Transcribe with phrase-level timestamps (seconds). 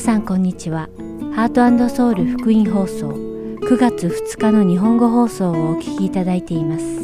[0.00, 0.88] 皆さんこんにちは。
[1.36, 7.00] ハートソウル福音放送9月2日の日本語放送をお聞きいただいています。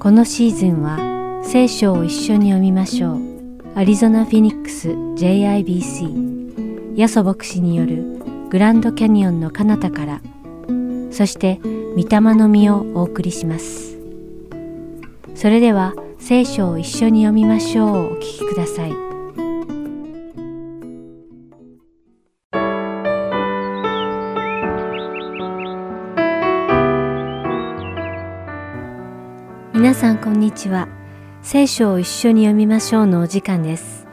[0.00, 0.98] このシーズンは
[1.44, 3.20] 聖書を一緒に読みましょう。
[3.76, 8.18] アリゾナ・フィニックス JIBC ヤソ牧師による
[8.50, 10.20] グランドキャニオンの彼方から
[11.12, 11.60] そして
[11.94, 13.96] 御霊の実をお送りします。
[15.36, 19.07] それでは聖書を一緒に読みましょうお聞きください。
[29.98, 30.86] さんこんにちは。
[31.42, 34.06] 聖書を一緒に読みましょうのお時間です。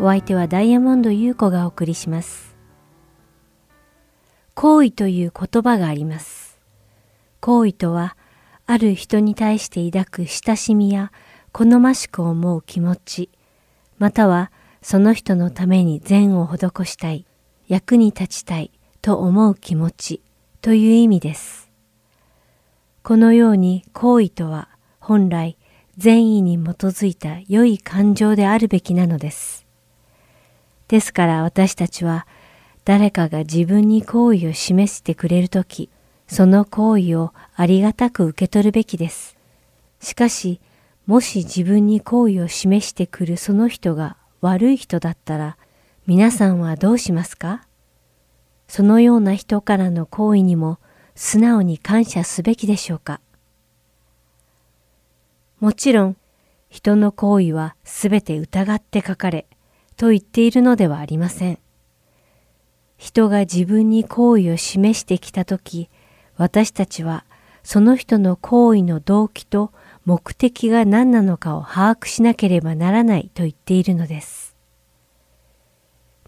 [0.00, 2.56] お相手はダイヤモンド優子がお送りします。
[4.54, 6.58] 行為という言葉があります。
[7.40, 8.16] 行為とは
[8.64, 11.12] ある人に対して抱く親しみや
[11.52, 13.28] 好ましく思う気持ち、
[13.98, 17.26] またはその人のために善を施したい、
[17.66, 18.70] 役に立ちたい
[19.02, 20.22] と思う気持ち
[20.62, 21.70] という意味です。
[23.02, 24.70] このように行為とは
[25.08, 25.56] 本来
[25.96, 29.66] 善意に基づいた良い感情であるべきなのです。
[30.88, 32.26] ですから私たちは
[32.84, 35.88] 誰かが自分に好意を示してくれるとき、
[36.26, 39.38] その行為をありがたく受け取るべきです。
[39.98, 40.60] しかし、
[41.06, 45.56] もし自分に好意を示してくるその人が悪い人だったら、
[46.06, 47.66] 皆さんはどうしますか？
[48.68, 50.78] そのような人からの行為にも
[51.14, 53.22] 素直に感謝すべきでしょうか？
[55.60, 56.16] もちろん、
[56.68, 59.46] 人の行為はすべて疑って書かれ、
[59.96, 61.58] と言っているのではありません。
[62.96, 65.90] 人が自分に好意を示してきたとき、
[66.36, 67.24] 私たちは
[67.64, 69.72] その人の行為の動機と
[70.04, 74.54] 目的が何なのかを把握しなければならないと言っているのです。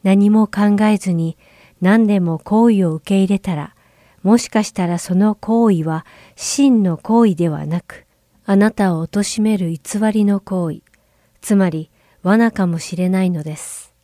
[0.03, 1.37] 何も考えずに
[1.81, 3.77] 何でも行為を受け入れたら、
[4.23, 6.05] もしかしたらその行為は
[6.35, 8.07] 真の行為ではなく、
[8.51, 9.79] あなたを貶める偽
[10.13, 10.81] りの行為、
[11.41, 11.89] つまり
[12.25, 13.95] 罠かもしれないのです。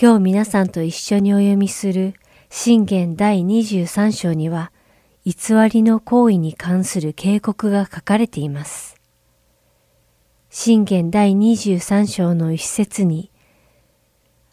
[0.00, 2.14] 今日皆さんと一緒にお読みする
[2.50, 4.70] 信玄第23章には、
[5.24, 5.34] 偽
[5.68, 8.94] りの行為に関する警告が書かれています。
[10.48, 13.32] 信玄第23章の一節に、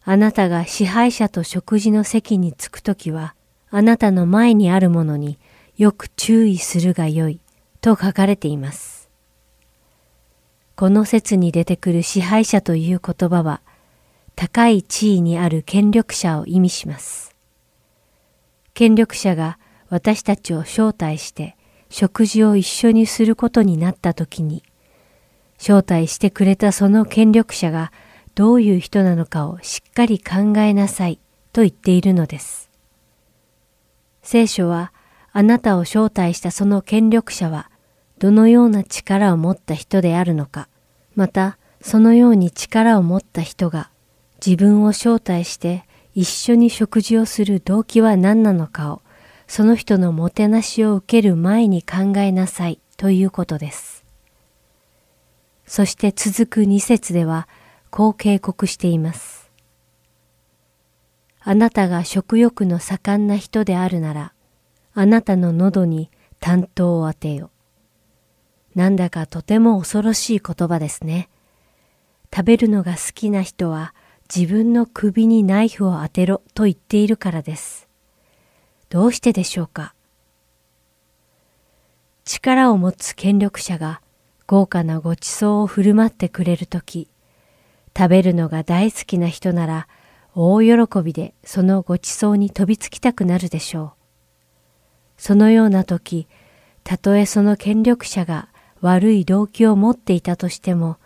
[0.06, 3.35] あなたが支配者と食事の席に着くときは、
[3.69, 5.38] あなたの前にあるものに
[5.78, 7.39] よく注意するがよい、
[7.81, 9.09] と書かれています。
[10.75, 13.62] この説に出てくる支配者という言葉は、
[14.36, 17.36] 高い地位にある権力者を意味します。
[18.74, 19.58] 権力者が
[19.90, 21.58] 私たちを招待して
[21.90, 24.63] 食事を一緒にすることになった時に、
[25.58, 27.92] 招待してくれたその権力者が
[28.36, 31.19] どういう人なのかをしっかり考えなさい
[31.52, 32.69] と言っているのです。
[34.22, 34.94] 聖書は
[35.34, 37.71] あなたを招待したその権力者は
[38.22, 40.68] どのような力を持った人であるのか、
[41.16, 43.90] またそのように力を持った人が
[44.46, 49.02] 自分を招待して一緒に食事をする動機は何なのかを、
[49.48, 54.06] その人のもてなしを受ける前に考えなさいということです。
[55.66, 57.48] そして続く二節では、
[57.90, 59.50] こう警告しています。
[61.40, 64.34] あなたが食欲の盛んな人であるなら、
[64.94, 67.50] あなたの喉に担当を当てよ。
[68.76, 71.30] なんだかとても恐ろしい言葉ですね。
[72.34, 73.94] 食べるのが好きな人は
[74.34, 77.90] 自分の首にナイフを当てろと言っているからです。
[78.90, 79.94] どうしてでしょうか？
[82.24, 84.02] 力を持つ権力者が
[84.48, 87.10] 豪華なごちそうを振る舞ってくれるとき、
[87.98, 89.88] 食べるのが大好きな人なら
[90.34, 93.92] 大喜びでそのごちそうに飛びつきたくなるでしょう。
[95.18, 96.28] そのような時、
[96.86, 98.48] たとえその権力者が
[98.81, 100.98] 悪い動機を持っていたとしても、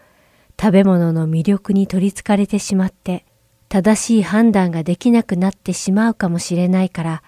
[0.59, 3.25] 食べ物の魅力に取りつかれてしまって、
[3.67, 7.23] 正しい判断ができなくなってしまうかもしれないから、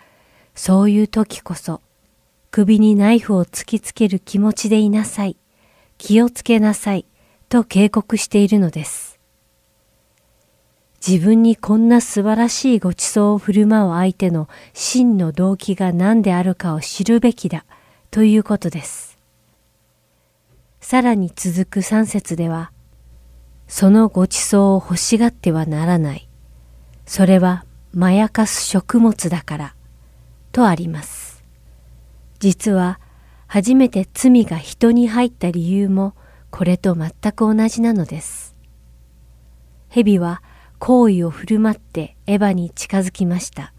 [0.55, 1.81] そういう時こそ、
[2.51, 5.38] 首にナイフを突きつける気持ちでいなさい、
[5.97, 7.05] 気をつけなさい、
[7.49, 9.19] と警告しているのです。
[11.05, 17.65] 自分にこんな素晴らしいご馳走を振る舞う相手の真の動機が何であるかを知るべきだ、
[18.09, 19.06] ということです。
[20.89, 22.71] さらに続く三節では、
[23.67, 26.29] そのご馳走を欲しがってはならない。
[27.05, 29.75] それはまやかす食物だから、
[30.53, 31.43] とあります。
[32.39, 33.01] 実は、
[33.47, 36.13] 初めて罪が人に入った理由も、
[36.51, 38.55] これと全く同じなのです。
[39.89, 40.41] 蛇は、
[40.79, 43.73] 好意を振る舞ってエヴァに近づきました。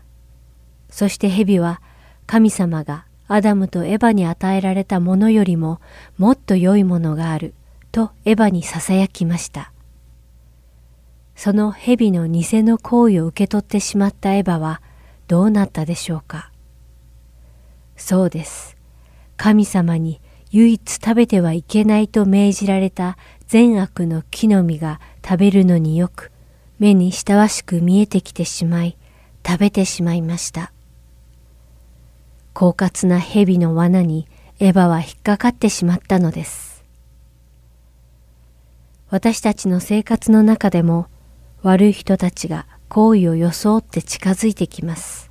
[0.90, 1.81] そして蛇は
[2.26, 5.81] 神様がアダムとエヴァに与えられたものよりも
[6.17, 7.55] もっと良いものがある
[7.93, 9.73] とエヴァに囁きました。
[11.37, 14.83] その蛇の偽の行為を受け取ってしまったエヴァは
[15.29, 16.51] どうなったでしょうか。
[17.97, 18.77] そうです。
[19.37, 20.21] 神様に
[20.51, 26.33] 唯一食べてはいけないと命じられた善悪の木の実が食べるのによく
[26.79, 28.97] 目に親しく見えてきてしまい
[29.47, 30.73] 食べてしまいました。
[32.58, 34.26] 狡猾な蛇の罠に
[34.58, 36.84] エヴァは引っかかってしまったのです。
[39.10, 41.06] 私たちの生活の中でも
[41.62, 45.31] 悪い人たちが好意を装って近づいてきます。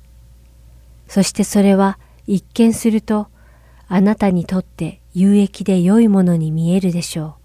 [1.06, 3.28] そしてそれは一見すると
[3.88, 7.36] あなたにとって有益で良いものに見えるでしょ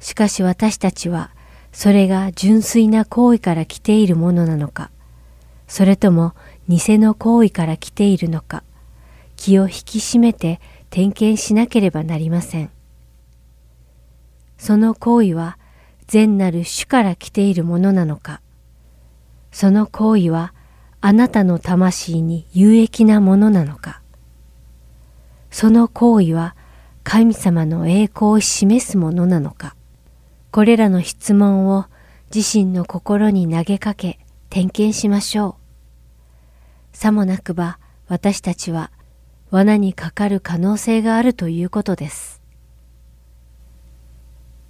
[0.00, 0.02] う。
[0.02, 1.32] しかし私たちは
[1.70, 4.90] それが純粋な行為から来ているものなのか、
[5.68, 6.34] それとも
[6.68, 8.62] 偽の行為から来ているのか、
[9.36, 10.60] 気を引き締めて
[10.90, 12.70] 点検しなければなりません。
[14.58, 15.58] その行為は
[16.06, 18.40] 善なる主から来ているものなのか、
[19.50, 20.54] その行為は
[21.00, 24.02] あなたの魂に有益なものなのか、
[25.50, 26.54] その行為は
[27.02, 29.74] 神様の栄光を示すものなのか、
[30.52, 31.86] これらの質問を
[32.32, 34.18] 自身の心に投げかけ
[34.48, 35.61] 点検しましょう。
[36.92, 37.78] さもなくば
[38.08, 38.90] 私たちは
[39.50, 42.40] 罠にかかる可能性があるということです。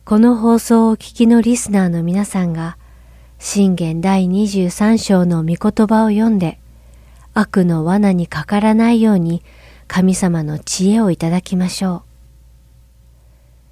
[0.05, 2.77] この放送をお聞きのリスナーの皆さんが、
[3.39, 6.59] 信玄第23章の御言葉を読んで、
[7.35, 9.43] 悪の罠にかからないように
[9.87, 12.03] 神様の知恵をいただきましょう。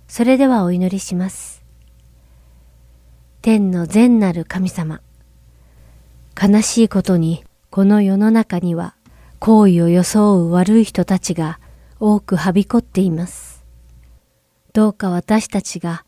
[0.06, 1.64] それではお祈りします。
[3.42, 5.00] 天の善なる神様、
[6.40, 8.96] 悲しいことにこの世の中には
[9.38, 11.60] 好意を装う悪い人たちが
[12.00, 13.64] 多くはびこっています。
[14.72, 16.04] どうか私たちが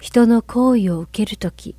[0.00, 1.76] 人の好意を受けるとき、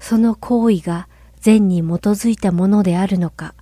[0.00, 1.08] その行為が
[1.40, 3.54] 善に基づいたものであるのか、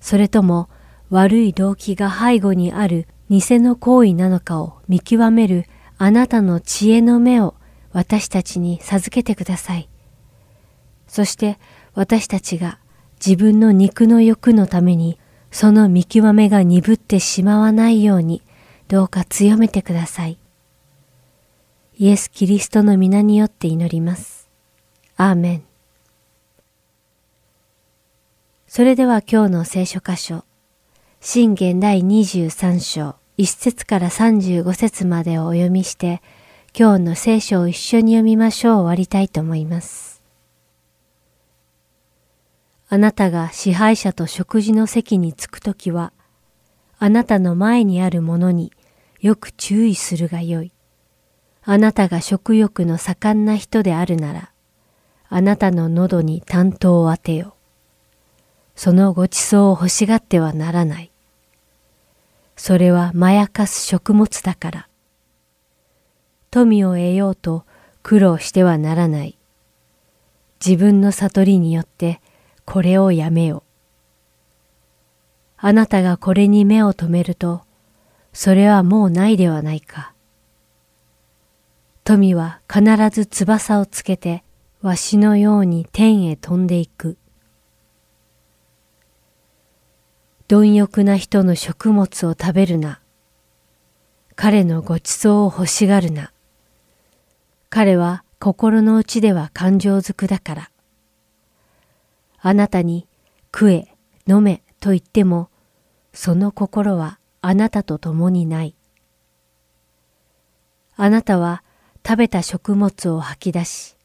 [0.00, 0.68] それとも
[1.10, 7.54] 悪い動機が背後にある偽の行為なのかを見極めるあなたの知恵の目を
[7.92, 9.88] 私たちに授けてください。
[11.06, 11.60] そして
[11.94, 12.80] 私たちが
[13.24, 15.18] 自分の肉の欲のために
[15.50, 18.42] その見極めが鈍ってしまわないように
[18.88, 20.38] どうか強めてください。
[21.98, 24.48] イエス・キリストの皆によって祈ります。
[25.16, 25.62] アーメン。
[28.66, 30.44] それでは今日の聖書箇所、
[31.20, 36.22] 信玄第23章1節から35節までをお読みして、
[36.74, 40.09] 今日の聖書を一緒に読みましょう終わりたいと思います。
[42.92, 46.12] あなたが支配者と食事の席に着くときは、
[46.98, 48.72] あなたの前にあるものに
[49.20, 50.72] よく注意するがよい。
[51.62, 54.50] あなたが食欲の盛んな人であるなら、
[55.28, 57.54] あなたの喉に担当を当てよ。
[58.74, 61.12] そのごちそうを欲しがってはならない。
[62.56, 64.88] それはまやかす食物だから。
[66.50, 67.64] 富を得ようと
[68.02, 69.38] 苦労してはならない。
[70.66, 72.20] 自分の悟りによって
[72.64, 73.62] これをやめよ。
[75.56, 77.62] あなたがこれに目を留めると、
[78.32, 80.14] それはもうないではないか。
[82.04, 84.42] 富は必ず翼をつけて、
[84.82, 87.18] わしのように天へ飛んでいく。
[90.48, 93.00] 貪欲な人の食物を食べるな。
[94.34, 96.32] 彼のごちそうを欲しがるな。
[97.68, 100.69] 彼は心の内では感情づくだから。
[102.42, 103.06] あなたに
[103.52, 103.88] 食え、
[104.26, 105.50] 飲めと言っても、
[106.12, 108.74] その心はあなたと共にない。
[110.96, 111.62] あなたは
[112.06, 113.96] 食べた食物を吐き出し、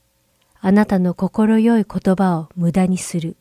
[0.59, 3.37] あなたの心よい言葉を無駄にする。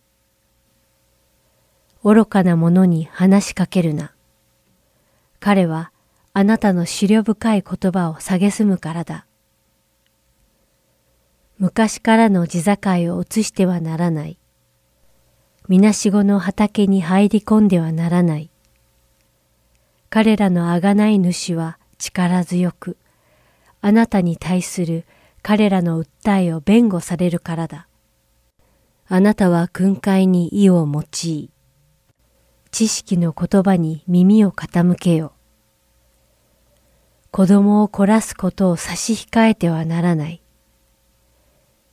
[2.05, 4.15] 愚かな者に話しかけるな。
[5.41, 5.91] 彼は
[6.33, 9.27] あなたの思慮深い言葉を蔑むからだ。
[11.59, 14.39] 昔からの地境を移してはならない。
[15.66, 18.50] みなしごの畑に入り込んではならない。
[20.11, 22.99] 彼らのあがない主は力強く、
[23.80, 25.06] あなたに対する
[25.42, 27.88] 彼らの訴えを弁護されるからだ。
[29.09, 31.50] あなたは訓戒に意を用い、
[32.71, 35.33] 知識の言葉に耳を傾けよ。
[37.30, 40.42] 子供を凝らすことを差し控えてはならない。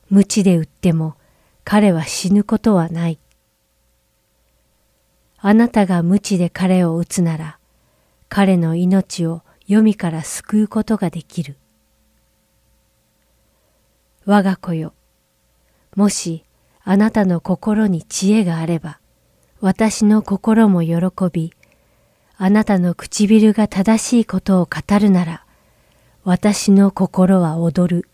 [0.10, 1.16] 無知で売っても
[1.64, 3.18] 彼は死ぬことはない。
[5.44, 7.58] あなたが無知で彼を撃つなら、
[8.30, 11.58] 彼の命を黄泉から救うことができる。
[14.26, 14.94] 我が子よ、
[15.96, 16.44] もし
[16.84, 19.00] あなたの心に知恵があれば、
[19.62, 21.00] 私の心も喜
[21.32, 21.54] び、
[22.38, 25.46] あなたの唇が正しいことを語るなら、
[26.24, 28.08] 私の心は踊る。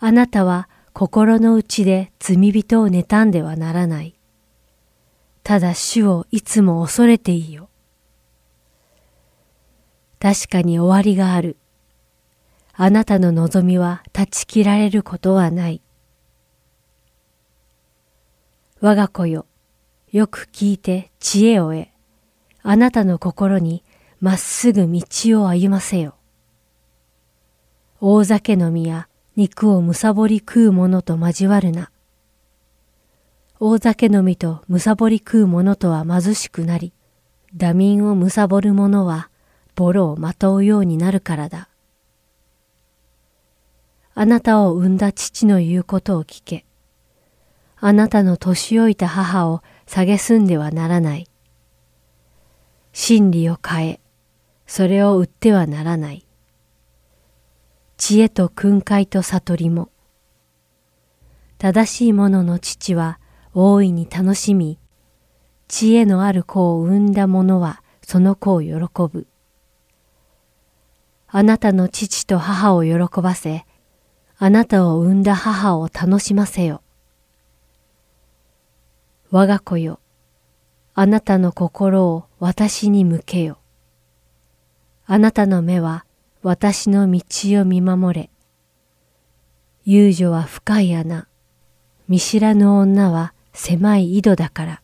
[0.00, 4.13] あなたは心の内で罪人を妬んではならない。
[5.44, 7.68] ただ主をいつも恐れていいよ。
[10.18, 11.58] 確かに終わりがある。
[12.72, 15.82] あなたの望みは断ち切られることはない。
[18.80, 19.44] 我が子よ、
[20.12, 21.88] よく聞いて知恵を得、
[22.62, 23.84] あなたの心に
[24.20, 26.14] まっすぐ道を歩ませよ。
[28.00, 31.90] 大酒飲みや肉をむさぼり食う者と交わるな。
[33.60, 36.92] 大酒飲みとむさぼり食う者とは貧しくなり、
[37.54, 39.30] 打民をむさぼる者は
[39.76, 41.68] ボロをまとうようになるからだ。
[44.14, 46.64] あなたを産んだ父の言うことを聞け。
[47.76, 51.28] あなたの年老いた母を蔑んではならない。
[52.92, 54.00] 真理を変え、
[54.66, 56.26] それを売ってはならない。
[57.96, 59.90] 知恵と訓戒と悟りも。
[61.58, 63.20] 正しい者の父は
[63.56, 64.80] 大いに楽しみ、
[65.68, 69.28] 知恵のある子を産んだ者はその子を喜ぶ。
[71.28, 73.64] あなたの父と母を喜ばせ、
[74.38, 76.82] あなたを産んだ母を楽しませよ。
[79.30, 80.00] 我が子よ、
[80.94, 83.58] あなたの心を私に向けよ。
[85.06, 86.04] あなたの目は
[86.42, 87.22] 私の道
[87.60, 88.30] を見守れ。
[89.84, 91.28] 遊女は深い穴、
[92.08, 94.82] 見知らぬ女は狭い井戸だから。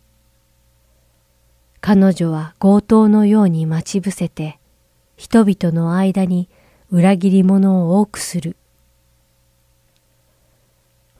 [1.80, 4.58] 彼女は強盗のように待ち伏せて、
[5.16, 6.48] 人々の間に
[6.90, 8.56] 裏切り者を多くする。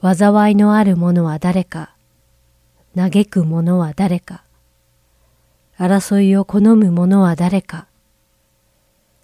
[0.00, 1.95] 災いのある者は誰か、
[2.97, 4.45] 嘆く者は誰か、
[5.76, 7.88] 争いを好む者は誰か、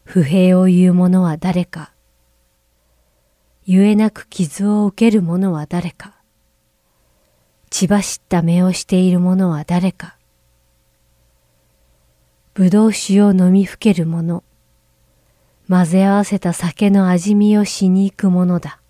[0.05, 1.93] 不平を言う者は誰か、
[3.67, 6.16] 言えなく傷を受ける者は誰か、
[7.71, 10.17] 血走った目をしている者は誰か、
[12.55, 14.43] ぶどう酒を飲みふける者、
[15.69, 18.81] 混ぜ合わせた酒の味見をしに行く者だ。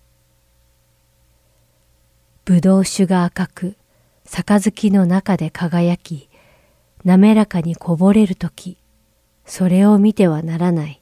[2.45, 3.77] ぶどう酒が赤く、
[4.25, 6.29] 杯の中で輝き、
[7.03, 8.77] 滑らかにこぼれるとき、
[9.45, 11.01] それを見てはならない。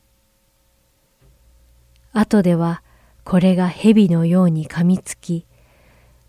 [2.13, 2.81] 後では
[3.25, 5.45] これが蛇のように噛みつき、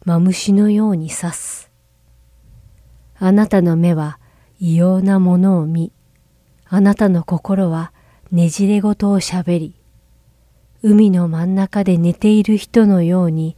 [0.07, 1.73] マムシのように刺す。
[3.19, 4.21] あなたの目は
[4.61, 5.91] 異様なものを見、
[6.69, 7.93] あなたの心は
[8.31, 9.75] ねじれごとをしゃべり、
[10.81, 13.57] 海の真ん中で寝ている人のように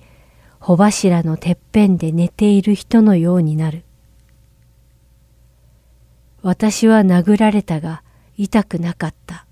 [0.58, 3.84] 穂柱のてっぺんで寝ている人のようになる。
[6.40, 8.02] 私は殴られたが
[8.38, 9.44] 痛くなかった。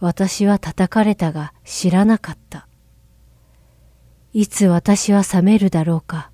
[0.00, 2.67] 私は叩かれたが知らなかった。
[4.34, 6.30] いつ私は冷めるだろうか。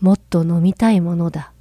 [0.00, 1.52] もっと飲みたいものだ。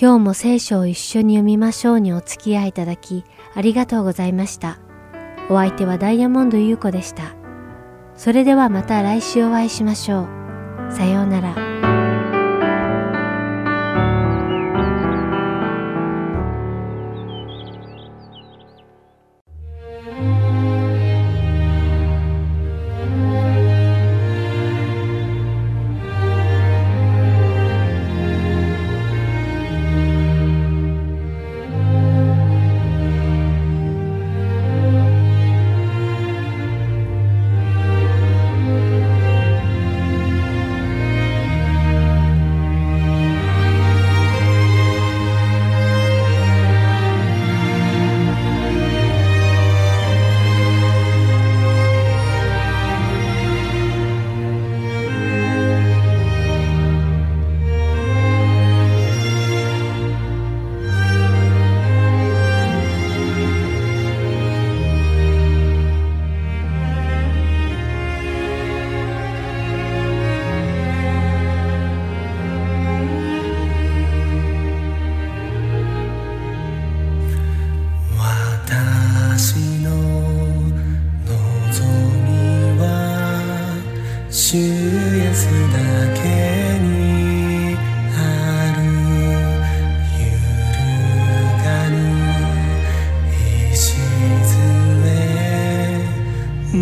[0.00, 4.78] 今日も聖書を一緒に読みましょうにお付き合いいただきありがとうございました。
[5.48, 7.34] お相手はダイヤモンド優子でした。
[8.14, 10.92] それではまた来週お会いしましょう。
[10.92, 11.77] さようなら。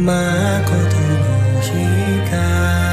[0.06, 2.85] まことの光。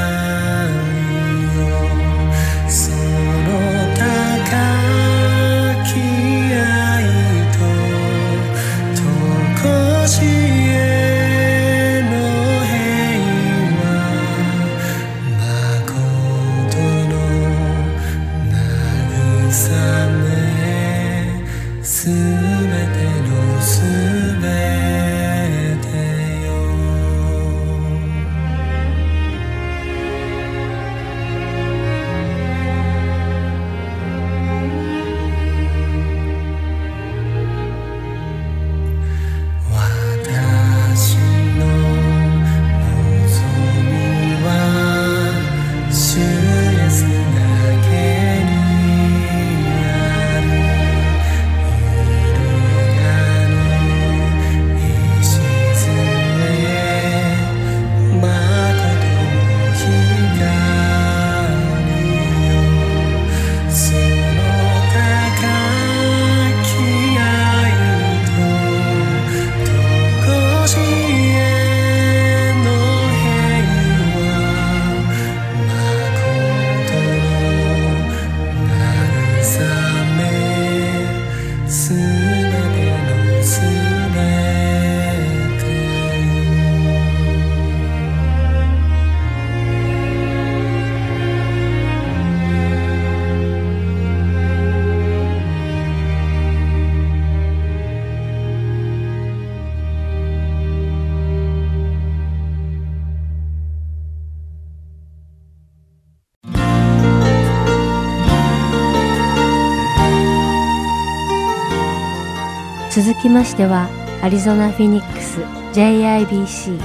[112.94, 113.88] 続きましては
[114.22, 115.40] アリゾナ・フィニックス
[115.72, 116.78] JIBC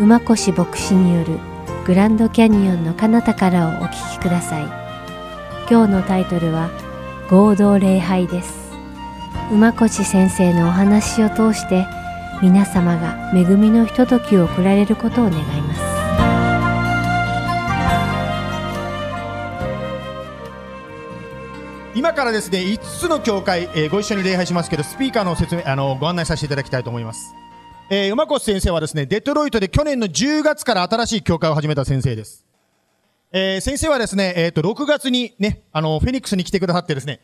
[0.00, 1.38] 馬越牧師による
[1.86, 4.64] グランドキャニオンの彼方からをお聞きください。
[5.70, 6.70] 今日のタイトルは
[7.30, 8.72] 合同礼拝です。
[9.52, 11.86] 馬越先生のお話を通して
[12.42, 15.71] 皆様が恵みのひとときを送られることを願います。
[21.94, 27.34] 今からですね5つの教会、えー、ご一緒に礼拝しますけどスピーカーの説明あのご案内させていただきたいと思います、
[27.90, 32.46] えー、馬越先生はですねデトロイトで去年の10月から新しい教会を始めた先生です、
[33.30, 37.20] えー、先生はですね、えー、と6月にねあのフェニックスに来てくださってですね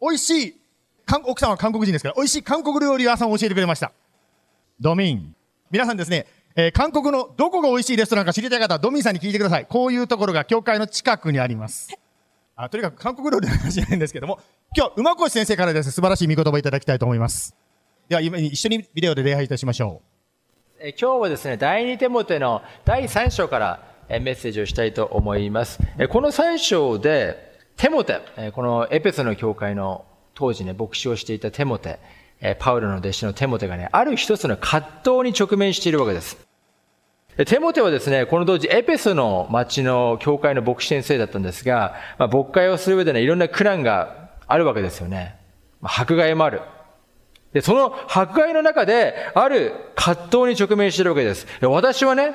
[0.00, 0.54] 美味しい
[1.24, 3.90] 奥さんは韓国人ですから美味しい韓国料理屋さんを教えてくれました
[4.78, 5.34] ドミン
[5.72, 9.66] 皆さんですねえー、韓国のどこが美味しいレストランか知りたい方はドミンさんに聞いてください。
[9.66, 11.88] こういうところが教会の近くにあります。
[12.54, 14.38] あとにかく韓国料理の話じゃないんですけども、
[14.76, 17.56] 今日、馬越先生からです、素晴らしい見言葉いただきたいと思います。
[18.08, 20.12] では、今一緒にビデオで礼拝いたしましょう。
[20.84, 25.78] え今日はですね、第二手モテの第3章からメッセージをしたいと思います。
[26.10, 28.20] この3章で、テモテ、
[28.54, 32.00] このエペソの教会の当時ね、牧師をしていたテモテ、
[32.58, 36.36] パウロの弟子のテモテがね、ある一つの葛藤に直面しているわけです。
[37.36, 45.36] テモテはですね、この当時エペソの町の教会の牧師先生だったんですが、まあ、牧会をする上でね、いろんな苦難があるわけですよね。
[45.80, 46.60] まあ、迫害もある。
[47.54, 51.46] で、その迫害の中で、ある葛藤に直面しているわけです。
[51.62, 52.34] 私はね、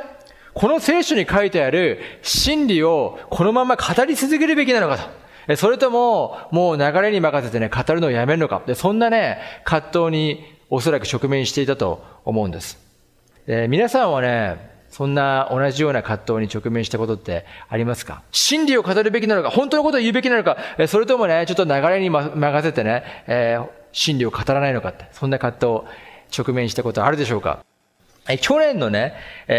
[0.55, 4.97] この聖書に書いてある真理をこのまま語り続けるべきなのか
[5.47, 5.55] と。
[5.57, 8.63] それとも、もう流れに任せてね、語るのをやめるのか。
[8.65, 12.79] で、そんなね、葛藤におそらく直面していたと思うんです。
[13.45, 18.23] 皆さんはね、そんな同じような葛藤に直面したことってありますか？
[18.31, 20.57] 真理を語るべきなのか本当のことを言うべきなのか
[20.87, 25.87] それともね、ちょっと流れに任せてね、えー、真理を語らないのかって、そんな葛藤
[26.35, 27.63] 直面したことあるでしょうか？
[28.41, 29.13] 去年のね、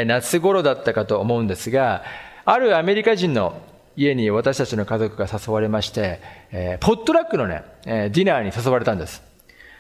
[0.09, 2.03] 夏頃だったかと思うんですが、
[2.45, 3.63] あるアメリカ人の
[3.95, 6.21] 家に私たちの家族が誘われまして、
[6.51, 9.23] えー、ポットラックのね、えディナーに誘われたんです。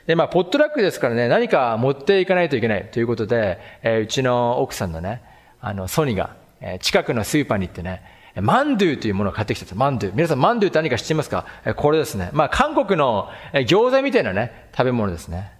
[0.07, 5.21] で、まあ、ポットラックですからね、何か持っていかないといけないということで、えー、うちの奥さんのね、
[5.61, 8.03] あの、ソニーが、え近くのスーパーに行ってね、
[8.41, 9.77] マンドゥというものを買ってきたんです。
[9.77, 10.13] マンドゥ。
[10.15, 11.45] 皆さん、マンドゥって何か知っていますか？
[11.77, 12.31] これですね。
[12.33, 15.53] まあ、韓国の餃子みたいなね、食べ物ですね。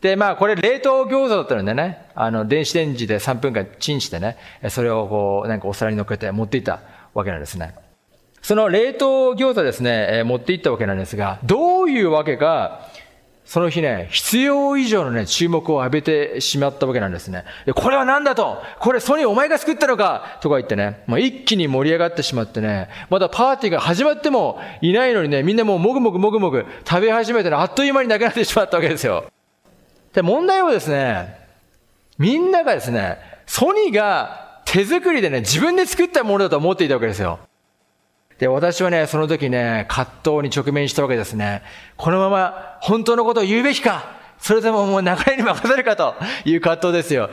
[0.00, 4.36] で、まあ、これ冷凍餃子だったのでね、あの、電子レンジで3分間チンしてね、
[4.68, 6.80] それをこう、なんかお皿に乗っけて持っていった
[7.14, 7.74] わけなんですね。
[8.42, 12.88] その冷凍餃子ですね、持っていったわけなんですが、どういうわけか、
[13.46, 17.44] その日ね、必要以上のね、注目を浴びてしまったわけなんですね。
[17.76, 18.60] これは何だと？
[18.80, 20.38] これソニーお前が作ったのか？
[20.42, 29.30] とか言ってね、まあ、一気に盛り上がってしまってね、まだパーティーが始まってもいないのにね、みんなもうもぐもぐもぐもぐ食べ始めてね、あっという間になくなってしまったわけですよ。
[30.12, 31.38] で、問題はですね、
[32.18, 37.38] みんながですね、ソニーが手作りでね、自分で作ったものだと思っていたわけですよ。
[38.38, 41.62] で、私はね、その時ね、葛藤に直面したわけですね。
[41.96, 47.30] このまま本当のことを言うべきかそれとももう流れに任せるかという葛藤ですよ。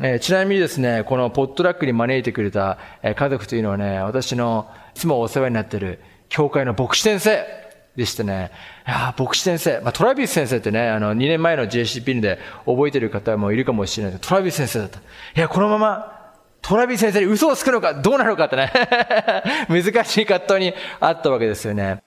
[0.00, 7.44] えー、ちなみにですね、このポットラックに招いてくれた、え家族というのはね、私のいつもお世話になっている教会の牧師先生
[7.94, 8.50] でしてね、
[8.86, 14.98] いや牧師先生、まあ、トラビス先生ってね、あの、2年前の JCP で覚えてる方もいるかもしれないけど、トラビス先生だった。
[14.98, 15.02] い
[15.36, 16.21] や、このまま
[16.62, 18.72] トラビ先生に嘘をつくのかどうなのかってね
[19.68, 22.02] 難しい葛藤にあったわけですよね。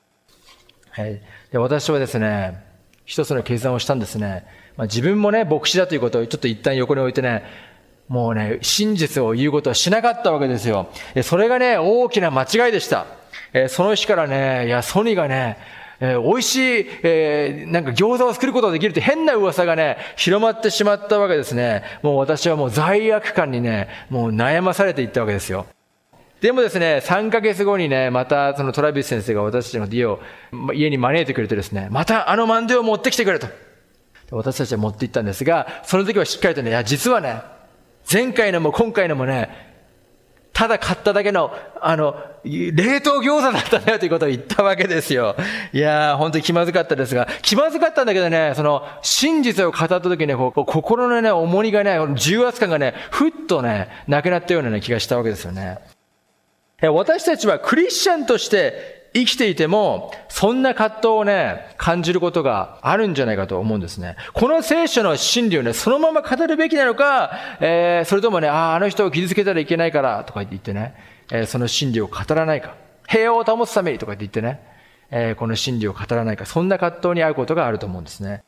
[0.92, 2.64] はい、で私はですね、
[3.06, 4.46] 一つの決断をしたんですね。
[4.78, 7.44] まあ、自分もね、牧師だということをちょっと一旦横に置いてね、
[8.08, 10.90] もうね、真実を言うことはしなかったわけですよ。
[11.24, 13.08] それがね、大きな間違いでした。
[13.54, 15.58] えその日からね、いや、ソニーがね、
[16.00, 21.84] えー、美味しい、えー、なんか餃子を作ることができるって変な噂がね、広まってしまったわけですね。
[22.02, 25.66] もう私はもう罪悪感にね、もう悩まされていったわけですよ。
[26.42, 30.20] でもですね、3ヶ月後にね、またそのトラビス先生が私たちの家を、
[30.74, 33.48] 家に招いてくれてですね、またあのマンデを持ってきてくれと。
[34.32, 37.42] 私たちは持って行ったんですが、その時はしっかりとね、いや、実はね、
[38.12, 39.75] 前回のも今回のもね、
[40.56, 42.16] ただ買っただけの、あの、
[42.46, 45.36] 冷凍餃子だったんだよということを言ったわけですよ。
[45.74, 55.80] いやー、本当に気まずかったですが、気まずかったんだけどね、その、真実を語った時にね、こう心のね、重りがね、重圧感がね、ふっとね、なくなったような、ね、気がしたわけですよね。
[56.82, 64.18] 私たちはクリスチャンとして生きていても、そんな葛藤をね、感じることがあるんじゃないかと思うんですね。
[64.34, 70.96] この聖書の真理をね、そのまま語るべきなのか、えー、それともね、ああ、あの人を傷つけたらいけないから、とか言ってね、
[71.32, 72.76] えー、その真理を語らないか。
[73.08, 74.60] 平和を保つためにとか言ってね、
[75.10, 76.46] えー、この真理を語らないか。
[76.46, 78.44] そんな葛藤に遭うことがあると思うんですね。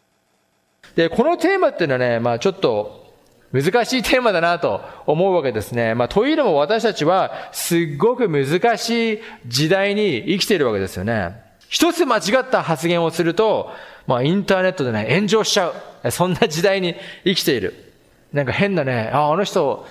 [0.95, 3.06] で、このテーマっていうのはね、まあちょっと、
[3.53, 5.95] 難しいテーマだなと思うわけですね。
[5.95, 11.41] まあ、というのも私たちはすっごく難しい時代に生きているわけですよね。
[11.69, 13.71] 一つ間違った発言をすると、
[14.05, 16.11] まあ、インターネットでね、炎上しちゃう。
[16.11, 17.93] そんな時代に生きている。
[18.33, 19.85] なんか変なね、あ、あの人、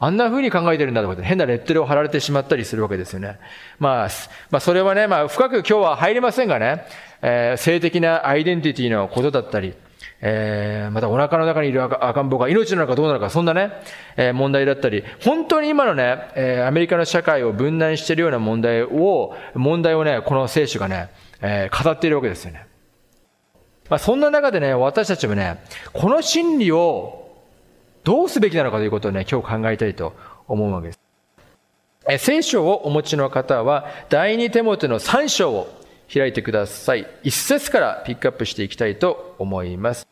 [0.00, 3.38] あんな風に考えてるんだとかって変なレッテルを貼られてしまったりするわけですよね。
[3.80, 4.08] まあ、
[4.50, 6.84] まあ、それはね、まあ、深く今日は入りませんがね、
[7.20, 9.74] えー、性的なアイデンティティのことだったり、
[10.20, 13.72] えー、またお腹の中にいる赤ん坊が命なのかどうなのか、そんなね、
[14.16, 22.66] えー、問題だったり、本当に今のね、えー、アメリカの社会を分断しているような問題を、問題をね、この聖書がね、えー、語っているわけですよね。
[23.88, 27.28] まあ、そんな中でね、私たちもね、この真理を
[28.04, 30.14] どうすべきなのかということをね、今日考えたいと
[30.46, 31.00] 思うわけです。
[32.10, 35.77] え聖書をお持ちの方は、第二手元の3章を
[36.12, 37.06] 開いてください。
[37.22, 40.06] 一節からピックアップしていきたいと思います。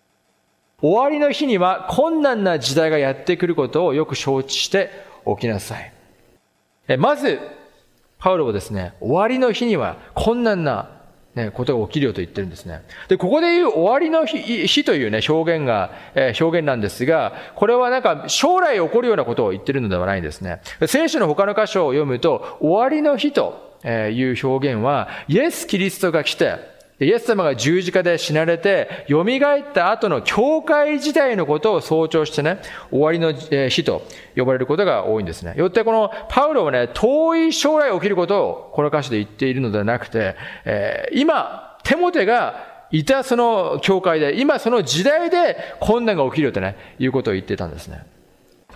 [0.82, 4.90] 終わりの日には困難な時代がやってくることをよく承知して
[5.24, 5.92] おきなさい。
[6.98, 7.40] まず、
[8.18, 10.90] パウロはですね、終わりの日には困難な、
[11.34, 12.82] ね、ことが起きるよと言ってるんですね。
[13.08, 20.60] で、ここで言う終わりの日日というね、表現が、えー、表現なんですが、これはなんか将来起こるようなことを言ってるのではないんですね。
[20.86, 32.58] 聖書の他の箇所を読むと、終わりの日という表現は、イエス・キリストが来て、イエス様が十字架で死なれて、蘇った後の教会時代のことを象徴してね、
[32.90, 33.32] 終わりの
[33.68, 34.02] 日と
[34.34, 35.54] 呼ばれることが多いんですね。
[35.58, 48.06] よってこのパウロはね、遠い将来起きることをこの歌詞で言っているのではなくて、え、今、テモテがいたその教会で、今その時代で困難が起きるとね、いうことを言ってたんですね。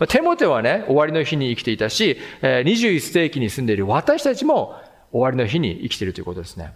[0.09, 4.77] テモテはね、終わりの日に生きていたし、21世紀に住んでいる私たちも
[5.12, 6.75] 終わりの日に生きているということですね。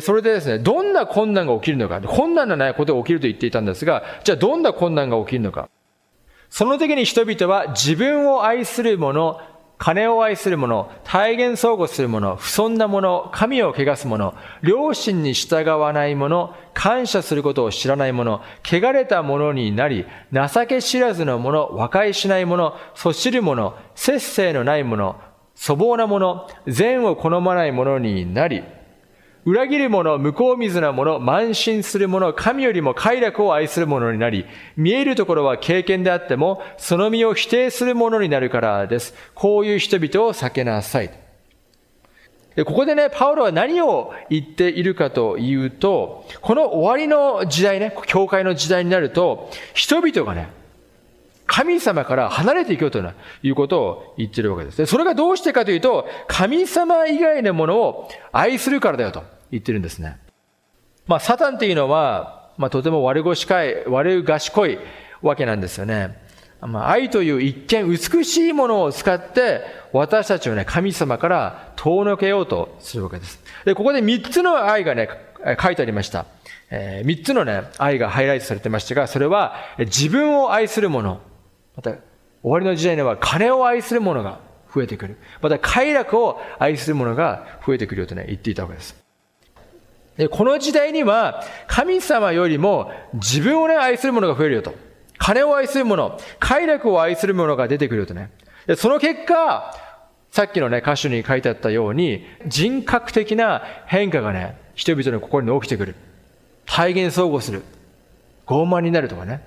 [0.00, 5.68] それでですね、どんな困難が起きるのか、困難なないことが起きると言っていたんですが、じゃあどんな困難が起きるのか。
[6.48, 9.40] その時に人々は自分を愛する者、
[9.76, 25.20] 金を愛する者、体現相互する者、不尊な者、神を汚す者、良心に従わない者、感謝することを知らない者、汚れた者になり、情け知らずの者、和解しない者、そしる者、節制のない者、
[25.56, 28.62] 粗暴な者、善を好まない者になり、
[29.44, 39.14] 裏切る者、向こう水な者、慢心する者、神よりも快楽を愛する者になり、見えるところは経験であっても、その身を否定する者になるからです。
[39.34, 41.10] こういう人々を避けなさい。
[42.64, 50.48] ここでね、パウロは何を言っているかというと、この終わりの時代ね、教会の時代になると、人々がね、
[51.46, 53.02] 神様から離れていくよと
[53.42, 54.86] いうことを言ってるわけです。
[54.86, 60.18] それがどうしてかというと、神様以外のものを愛するからだよと言ってるんですね。
[61.06, 64.78] まあ、サタンっていうのは、まあ、とても悪賢い、悪賢い
[65.22, 66.22] わけなんですよね。
[66.60, 73.42] まあ、愛という一見美しいものを使って、私たちをね、神様から遠のけようとするわけです。
[73.66, 75.10] で、ここで三つの愛がね、
[75.60, 76.24] 書いてありました。
[76.70, 81.20] えー、三つのね、愛がハイライトされてましたが、それは、自分を愛するもの、
[81.76, 82.00] また、終
[82.42, 84.40] わりの時代には金を愛する者が
[84.74, 85.18] 増えてくる。
[85.40, 88.96] また、快楽を愛する者が増えてくるよとね、言っていたわけです。
[90.16, 94.74] で、この時代には、神様よりも自分をね、愛する者が増えるよと。
[95.18, 98.30] 金を愛する者、快楽を愛する者が出てくるよとね。
[98.66, 99.74] で、その結果、
[100.30, 105.94] さっきのね、歌詞に書いてあったように、人格的な変化がね、人々の心に起きてくる。
[106.66, 107.62] 体現相互する。
[108.46, 109.42] 傲慢になるとかね。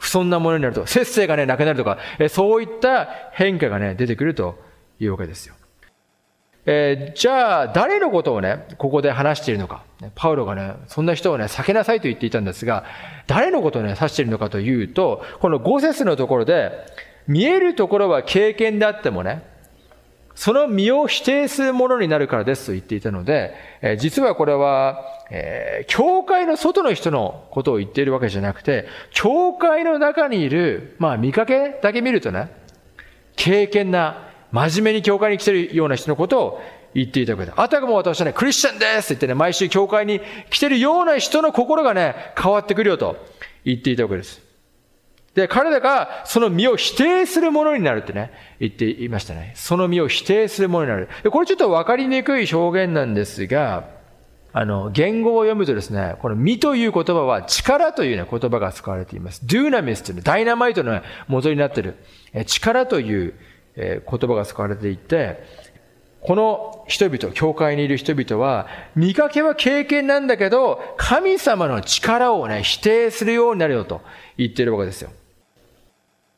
[0.00, 1.98] 不遜なものになると、節制がね、なくなるとか、
[2.30, 4.58] そういった変化がね、出てくると
[4.98, 5.54] いうわけですよ。
[6.66, 9.84] えー、じゃあ、誰のことをね、ここで話しているのか。
[10.14, 12.84] パウロがね、そんな人をね、避けなさいと言っていたんですが、
[13.26, 16.72] 誰のことをね、指しているのかというと、この5節のところで、
[17.26, 19.42] 見えるところは経験であってもね、
[20.34, 32.52] その身を否定するものになるからですと言っていたので、え、実はこれは、え、教会の外の人のことを言っているわけじゃなくて、教会の中にいる、まあ見かけだけ見るとね、
[33.36, 36.62] 経験な、真面目に教会に来てるような人のことを
[36.94, 37.54] 言っていたわけだ。
[37.56, 43.16] あたかも私はね、クリスチャンですって言ってね、毎週教会に来てるような人の心がね、変わってくるよと
[43.64, 44.49] 言っていたわけです。
[45.34, 49.52] で、彼らがその身を否定するものになるってね、言っていましたね。
[49.54, 51.08] その身を否定するものになる。
[51.30, 54.00] これちょっとわかりにくい表現なんですが、
[54.52, 59.46] あの、言語を読むとですね、この身という言葉は力というね、言葉が使われています。
[59.46, 61.94] ドゥーナミスというね、ダイナマイトの元になっている、
[62.46, 63.34] 力という
[63.76, 65.44] 言葉が使われていて、
[66.20, 68.66] この人々、教会にいる人々は、
[68.96, 74.02] 見かけは経験なんだけど、神様の力をね、否定するようになるよと
[74.36, 75.10] 言っているわけですよ。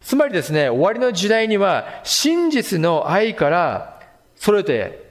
[0.04, 4.00] つまりですね、終わりの時代には、真実の愛から
[4.36, 5.02] それて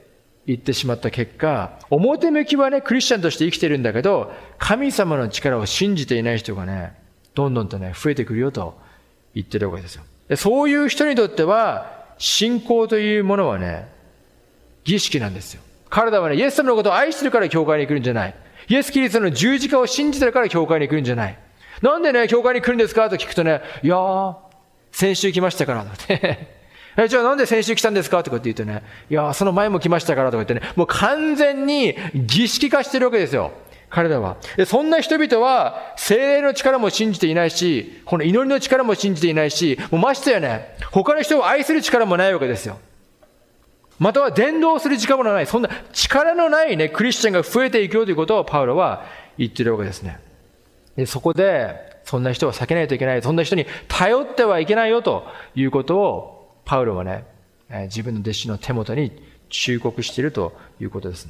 [0.45, 6.93] 言ってしまった結果、表向きはね、クリスチャンとして生きてるんだけど、神様の力を信じていない人がね、
[7.33, 8.77] どんどんとね、増えてくるよと
[9.33, 10.03] 言ってるわけですよ。
[10.35, 13.87] そういう人にとっては、信仰というものはね、
[14.83, 15.61] 儀式なんですよ。
[15.89, 18.35] 彼らはね、イエス様のことを愛してるから教会に来るんじゃない。
[18.67, 21.37] イエス・キリストの十字架を信じてるから教会に来るんじゃない。
[21.81, 24.35] なんでね、教会に来るんですかと聞くとね、いやー、
[24.91, 26.47] 先週来ましたから、って。
[26.97, 28.21] え、じゃあなんで先週来たんですか？
[28.23, 33.51] とかって言うとね、いや、その前も来ましたからとか言ってね、もう完全に儀式化してるわけですよ。
[33.89, 34.37] 彼らは。
[34.65, 42.79] そんな人々は、精霊の力も信じていないし、この祈りの力も信じていないし、もうましてやね、他の人を愛する力もないわけですよ。
[43.99, 45.45] または伝道する時間もない。
[45.45, 49.05] そんな力のないね、クリスチャンが増えていくよということをパウロは
[49.37, 50.19] 言ってるわけですね。
[50.95, 53.21] でそこで、そんな人は避けないといけない。
[53.21, 57.23] そんな人に頼ってはいけないよということをパウロはね、
[57.83, 59.13] 自分の弟子の手元に
[59.47, 61.27] 忠告しているということです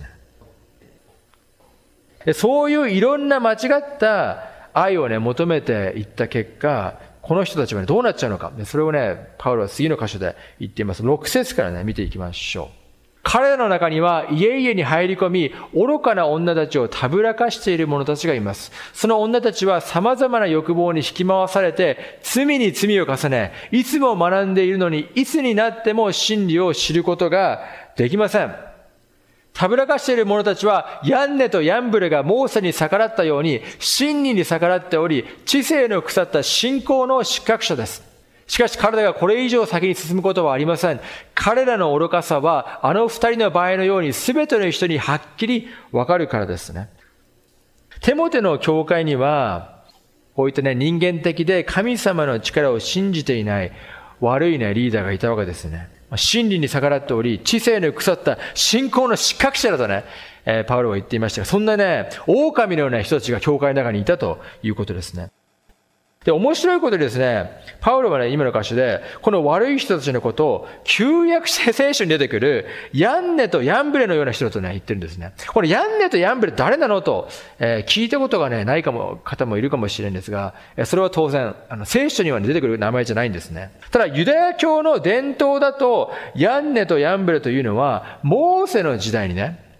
[2.25, 2.33] ね。
[2.33, 8.51] そういういろんな間違った愛をね、求めていった結果、この人たちは、ね、どうなっちゃうのか。
[8.65, 11.03] それをね、パウロは次の箇所で言っています。
[11.03, 12.80] 6節からね、見ていきましょう。
[13.23, 18.71] 彼らの中には家々に入り込み、愚かな女たちをたぶらかしている者たちがいます。
[18.93, 27.61] その女たちは様々な欲望に引き回されて、罪に罪を重ね、いつも学んでいるのに、いつになっても真理を知ることが
[27.95, 28.55] できません。
[29.53, 38.10] たぶらかしている者たちは、ヤンネとヤンブレがモーセに逆らったように、真理に逆らっており、知性の腐った信仰の失格者です。
[38.51, 40.99] しかし彼らがこれ以上先に進むことはありません。
[41.33, 46.89] 彼らの愚かさは、あの二人の場合のように全ての人にはっきりわかるからですね。
[48.01, 49.85] テモテの教会には、
[50.35, 53.71] こういったね、人間的で神様の力を信じていない
[54.19, 55.87] 悪いね、リーダーがいたわけですね。
[56.17, 60.03] 真理に逆らっており、知性の腐った信仰の失格者だとね、
[60.43, 65.31] えー、パウロは言っていましたが、そんなね、狼のような人たちが教会の中にいたということですね。
[66.23, 75.33] で、面白いことでですね、パウロはね、今の歌詞で、この悪い人たちのことを、旧約聖書に出てくる、ヤンネとヤンブレのような人とね、言ってるんですね。
[75.51, 80.53] このヤンネとヤンブレ誰なのと、えー、聞いたことがね、ないかも、方もいるかもしれないんですが、
[80.85, 83.71] それは当然、あの、聖書には出てくる名前じゃないんですね。
[83.89, 89.70] ただ、ユダヤ教の伝統だと、ヤンネとヤンブレというのは、モーセの時代にね、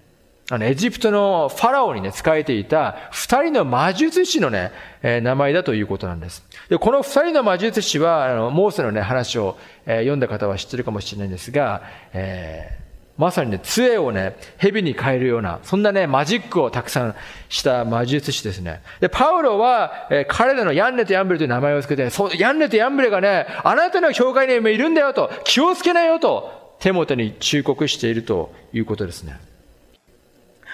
[0.51, 6.43] あの、エジプトのファラオにね、仕えていた二人の魔術師のね、えー、名前だということなんです。
[6.67, 12.81] で、この二人の魔術師は、あの、モーセのね、話を、えー、読んだ方は知ってるかもしれないんですが、えー、
[13.17, 17.15] まさにね、杖をね、蛇に変えるような、そんなね、マジックをたくさん
[17.47, 18.81] した魔術師ですね。
[18.99, 29.39] で、パウロは、え、彼らのヤンネとヤンブレという名前を付けて、そう、ヤンネとヤンブレがね、あなたの教会にいるんだよと、気をつけなよと、手元に忠告しているということですね。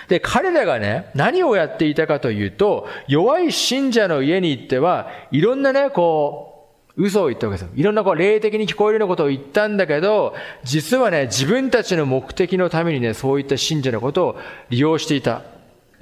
[0.08, 7.74] で、彼らがね、何をやっていたかというと、弱い信者の家に行っては、いろんなね、こう、嘘を言ったわけですよ。
[7.76, 14.40] いろんなこう霊的に聞こえるようなことを言ったんだけど、実はね、自分たちの目的のためにね、そういった信者のことを
[14.70, 15.44] 利用していた。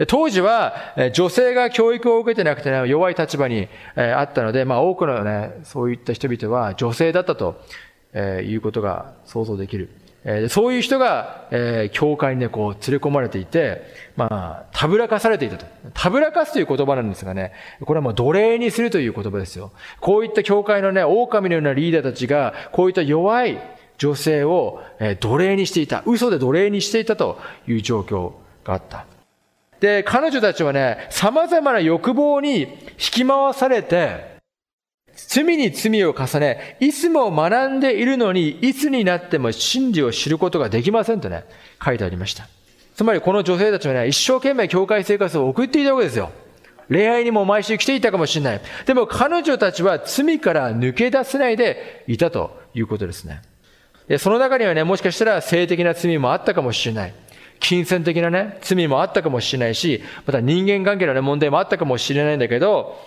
[0.07, 0.75] 当時は
[1.13, 7.61] 女性が教育を受けてなくて、ね、弱い立場にあったので、まあ多くのね、そういった人々は女性だったと
[8.15, 9.89] えいうことが想像できる。
[10.27, 13.83] えそういう人が、え教会にね、こう、連れ込まれていて、
[14.17, 15.67] まあ、たぶらかされていたと。
[15.93, 17.53] たぶらかすという言葉なんですがね、
[17.85, 19.71] これはもう奴隷にするという言葉ですよ。
[20.01, 23.59] こういった教会のね、狼のようなリーダーたちが、こういった弱い
[23.99, 26.01] 女性を、え奴隷にしていた。
[26.07, 28.33] 嘘で奴隷にしていたという状況
[28.63, 29.05] があった。
[29.79, 34.34] で、彼女たちはね、様々な欲望に引き回されて、
[35.15, 41.45] 罪に罪を重ね、いつも学んでいるのに、いつになっても真理を知ることができませんとね、
[41.83, 42.47] 書いてありました。
[42.95, 46.31] つまりこの女性たちはね、一生懸命教会生活を送っていたわけですよ。
[46.89, 48.61] 恋愛にも毎週来ていたかもしれない。
[48.85, 53.41] でも彼女たちは罪から抜け出せないでいたということですね。
[54.19, 57.13] その中にはね、もしかしたら性的な罪もあったかもしれない。
[57.59, 62.99] 金銭的なね、罪もあったかもしれないし、また人間関係のね、問題もあったかもしれないんだけど、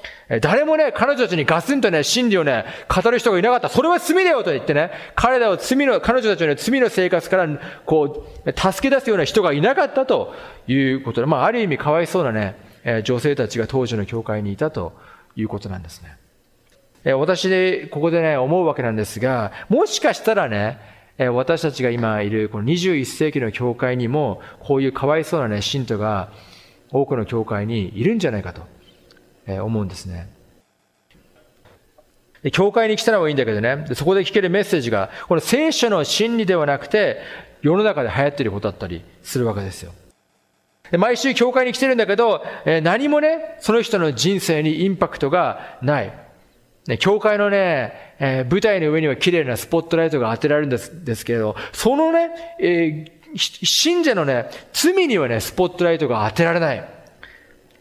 [0.42, 3.70] 誰もね、彼女たちにガツンとね、真理をね、語る人がいなかった。
[3.70, 7.48] それは罪だよと言ってね、彼らを罪の、彼女たちの、罪の生活から、
[7.86, 10.34] こう、助け出すような人がいなかったと
[10.66, 12.56] いうことで、まあ、ある意味かわいそうなね、
[13.04, 14.92] 女性たちが当時の教会にいたと
[15.34, 17.14] いうことなんですね。
[17.14, 20.78] 私で、ここでね、思うわけなんですが、もしかしたらね、
[21.32, 26.28] 私たちが今いるこの21世紀の教会にも、こういうかわいそうなね、信徒が
[26.90, 28.60] 多くの教会にいるんじゃないかと。
[29.48, 30.28] 思うんですね。
[32.42, 37.20] で教会に来たらはいいんだけどね、そこで聞けるメッセージが、この聖書の真理ではなくて、
[37.62, 39.92] 世の中で流行っていることだったりするわけですよ。
[40.90, 46.12] で毎週教会に来てるんだけど、え何もね、その人の人生にインパクトがない。
[46.86, 52.30] ね教会のねえ、舞台の上には綺麗なスポットライトが当てられるんですですけれど、そのね、
[52.60, 56.97] えー、信者のね、罪にはね、スポットライトが当てられない。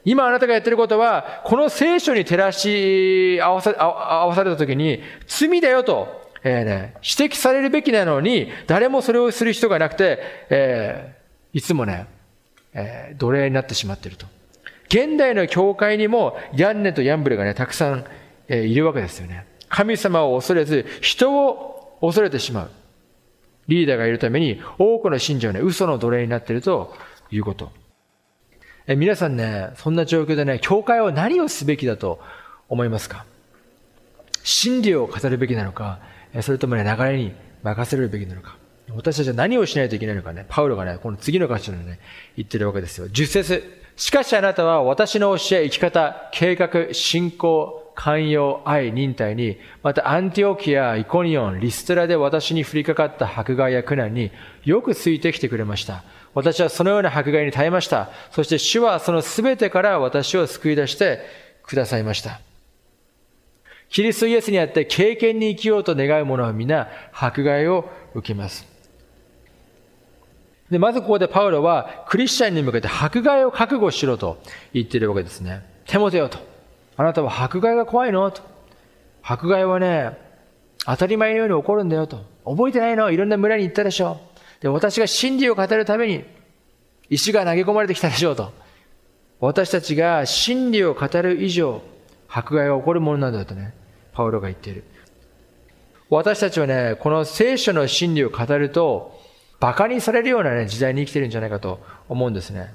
[0.08, 12.08] 今あなたがやってることは、この聖書に照らし合わさ合わされた時に、罪だよと、えーね、指摘されるべきなのに、誰もそれをする人がなくて、えー、いつもね、
[12.74, 14.28] えー、奴隷になってしまっていると。
[14.88, 18.06] 現代の教会にも、ヤンネとヤンブレがね、たくさん、
[18.48, 19.46] えー、いるわけですよね。
[19.68, 22.72] 神様を恐れず、人を恐れてしまう。
[23.68, 26.96] リーダーがいるために、多くの信者はね、嘘の奴隷になっていると
[27.30, 27.74] いうこと。
[28.88, 32.22] え皆さんね、そんな状況でね、教会は何をすべきだと
[32.70, 33.26] 思いますか？
[34.44, 36.00] 真理を語るべきなのか、
[36.42, 38.56] それともね、流れに任せるべきなのか。
[38.96, 42.00] 私たちは何をしないといけないのかね、パウロがね、この次の箇所でね、
[42.38, 43.08] 言ってるわけですよ。
[43.08, 54.32] 10節しかしあなたは私の教え、生き方、計画、信仰、寛容、愛、忍耐に、またアンティオキア、イコニオン、リストラで私に降りかかった迫害や苦難に
[54.64, 56.06] よくついてきてくれました。
[56.38, 58.12] 私はそのような迫害に耐えました。
[58.30, 61.22] そして主はその全てから私を救い出して
[61.64, 62.42] くださいました。
[63.90, 68.68] キリストイエスにあって経験に生きようと願う者は皆迫害を受けます。
[70.70, 74.40] で、まずここでパウロはクリスチャンに向けて迫害を覚悟しろと
[74.74, 75.66] 言っているわけですね。
[75.88, 76.38] 手も手よと。
[76.98, 78.44] あなたは迫害が怖いのと。
[79.24, 80.16] 迫害はね、
[80.86, 82.24] 当たり前のように起こるんだよと。
[82.46, 84.27] 覚えてないのいろんな村に行ったでしょ。
[84.62, 86.26] で、私が真理を語るために
[87.10, 88.52] 石が投げ込まれてきたでしょうと。
[89.40, 91.82] 私たちが真理を語る以上、
[92.28, 93.74] 迫害が起こるものなんだとね、
[94.14, 94.84] パウロが言っている。
[96.10, 99.20] 私たちはね、この聖書の真理を語ると、
[99.60, 102.74] 馬鹿にされるようなね、時代に生きてるんじゃないかと思うんですね。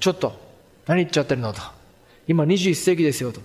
[0.00, 0.32] ちょっと、
[0.86, 1.60] 何言っちゃってるのと。
[2.26, 3.40] 今21世紀ですよと。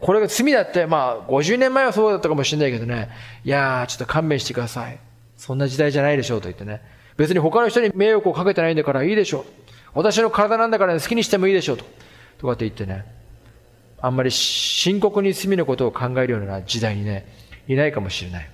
[0.00, 3.10] これが罪だって、まあ、50年前はそうだったかもしれないけどね、
[3.44, 4.98] いやー、ちょっと勘弁してください。
[5.36, 6.80] そんな時代じゃないでしょうと言ってね。
[7.16, 9.44] 別に他の人に迷惑をかけてないんだからいいでしょう。
[9.94, 11.84] 私の体なんだから、好きにしてもいいでしょうと。
[12.38, 13.04] とかって言ってね。
[14.00, 17.26] あんまり深刻に罪のことを考えるような時代にね、
[17.68, 18.50] いないかもしれない。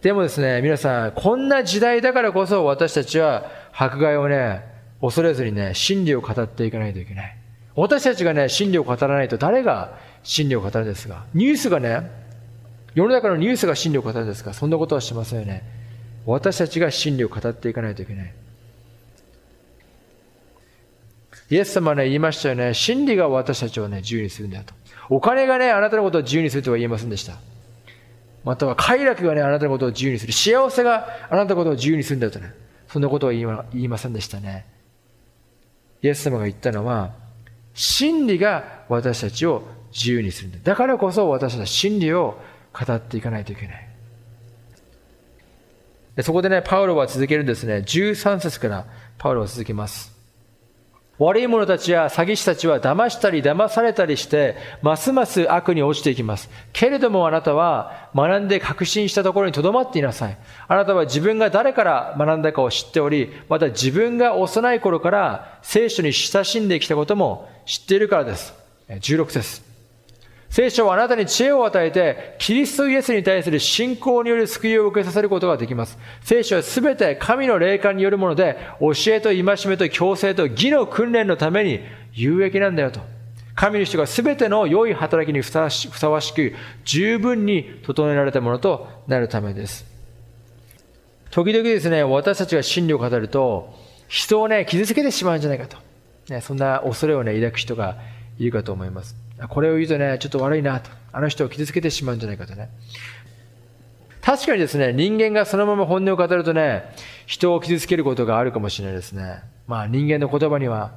[0.00, 4.62] でもですね、皆さん、こんな時代だからこそ私たちは迫害をね、
[5.00, 7.36] 恐れずにね、真理を語っていかないといけない。
[7.74, 11.24] 私たちがね、真理を語らないと誰が真理を語るんですか？
[11.34, 12.10] ニュースがね、
[12.94, 14.54] 世の中のニュースが真理を語るんですか？
[14.54, 15.62] そんなことはしませんよね。
[16.26, 18.34] 私たちが真理を語っていかないといけない。
[21.50, 22.72] イエス様はね、言いましたよね。
[22.72, 24.72] 真理が私たちをね、自由にするんだと。
[25.10, 27.36] お金がね、あなたのことを自由にするとは言えませんでした。
[28.44, 30.32] または快楽がね、あなたのことを自由にする。
[30.32, 32.54] 幸せがあなたのことを自由にするんだとね。
[32.88, 34.66] そんなことは言いませんでしたね。
[36.00, 37.12] イエス様が言ったのは、
[37.74, 40.58] 真理が私たちを自由にするんだ。
[40.62, 42.38] だからこそ私たちは真理を
[42.74, 43.88] 語っていかないといけない。
[46.16, 47.76] でそこでね、パウロは続けるんですね。
[47.86, 48.86] 13節から
[49.18, 50.12] パウロは続けます。
[51.16, 56.50] 悪い者たちや詐欺師たちは騙したり騙されたりして、ますます悪に落ちていきます。
[56.72, 60.36] けれどもあなたは学んで確信したところに留まっていなさい。
[60.66, 68.52] あなたは自分が誰から学んだかを知っており、また自分が幼い頃から聖書に親しんできたことも知っているからです。
[68.88, 69.73] 16節
[70.54, 75.98] 聖書はあなたに知恵を与えて、キリストイエスに対する信仰による救いを受けさせることができます。
[76.22, 81.80] 聖書はすべて神の霊感によるもので、教えと戒めと強制と義の訓練のために
[82.12, 83.00] 有益なんだよと。
[83.56, 85.62] 神の人がすべての良い働きにふさ
[86.08, 89.84] わしく、十分に整えられたものとなるためです。
[91.32, 93.74] 時々ですね、私たちが真理を語ると、
[94.06, 95.78] 人をね、傷つけてしまうんじゃないかと。
[96.28, 97.96] ね、そんな恐れをね、抱く人が
[98.38, 99.16] いるかと思います。
[99.48, 100.90] これを言うとね、ちょっと悪いなと。
[101.12, 102.70] あの人を傷つけてしまうんじゃないかとね。
[104.20, 106.84] 確かにですね、人間がそのまま本音を語るとね、
[107.26, 109.42] 人を傷つけることがあるかもしれないですね。
[109.66, 110.92] まあ人間の言葉には、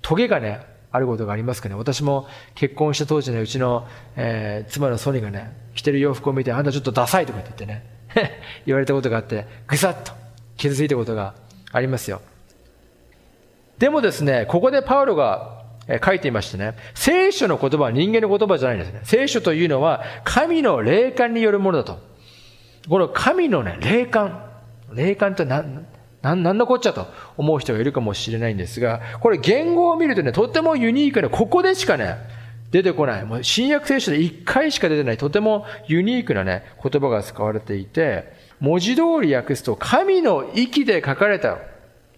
[0.00, 1.74] トゲがね、あることがありますかね。
[1.74, 3.86] 私も結婚した当時ね、うちの、
[4.16, 7.86] えー、妻のソニーがね、着てる洋服を見て、あんたちょっとダサいとか言ってね、
[8.66, 10.12] 言われたことがあって、ぐさっと
[10.56, 11.34] 傷ついたことが
[11.70, 12.20] ありますよ。
[13.78, 15.61] でもですね、ここでパウロが
[16.04, 19.00] 書いていましてね、聖書の言葉は人間の言葉じゃないんですね。
[19.04, 21.98] 聖書というのは神の霊感によるものだと。
[22.88, 24.48] この神のね、霊感。
[24.92, 25.86] 霊感って何、
[26.22, 27.06] 何のこっちゃと
[27.36, 32.16] 思う人がいるかもしれないんですが、これ言語を見るとね、とてもユニークな、ここでしかね、
[32.70, 33.24] 出てこない。
[33.24, 41.58] もう新約聖書で一回しか出てない、とてもユニークなね、言葉が使われていて、文字通り訳すと、神の息で書かれた、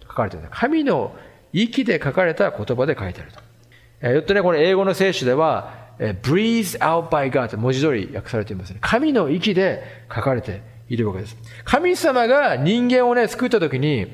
[0.01, 0.43] 書かれてる。
[0.51, 1.15] 神の
[1.53, 3.44] 息で書かれた言葉で書いてあると。
[4.01, 8.79] えよってね、これ英語の聖書では、え breathe out by God って文字通り訳されていますね。
[8.81, 11.37] 神の息で書かれているわけです。
[11.63, 14.07] 神様が人間をね、救った時に、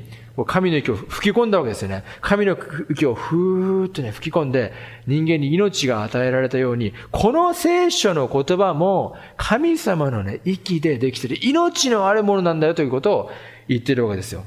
[0.47, 2.03] 神の息を吹き込んだわけですよね。
[2.21, 2.57] 神の
[2.89, 4.71] 息をふーっとね、吹き込んで、
[5.05, 13.31] 人間に命が与えられたように、この聖書の言葉も、神様のね、息でできてる、命のあるものなんだよということを
[13.67, 14.43] 言ってるわけですよ。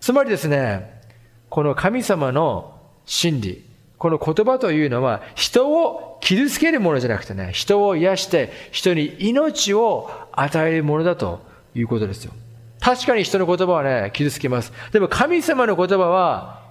[0.00, 1.00] つまりですね、
[1.48, 3.64] この神様の真理、
[3.98, 11.40] この言葉というのは人を傷つけるものじゃなくてね、人を癒して人に命を与えるものだと
[11.74, 12.32] いうことですよ。
[12.80, 14.72] 確かに人の言葉はね、傷つけます。
[14.92, 16.66] でも神様の言葉は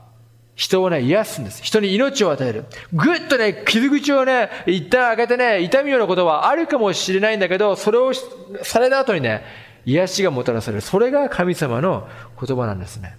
[0.56, 1.62] 人をね、癒すんです。
[1.64, 2.66] 人に命を与える。
[2.94, 8.14] ぐっとね、傷口をね、一旦開けてね、痛むようなことはあるかもしれないんだけど、それを
[8.64, 9.44] された後にね、
[9.86, 10.82] 癒しがもたらされる。
[10.82, 12.08] それが神様の
[12.40, 13.18] 言葉なんですね。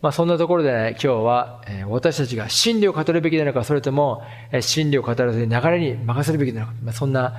[0.00, 4.22] まあそんなところで、今日は、えー、私たちが真理を語るべきなのか、それとも、
[4.52, 7.34] えー、真理を語らずに流れに任せるべきなのか、まあ、そんな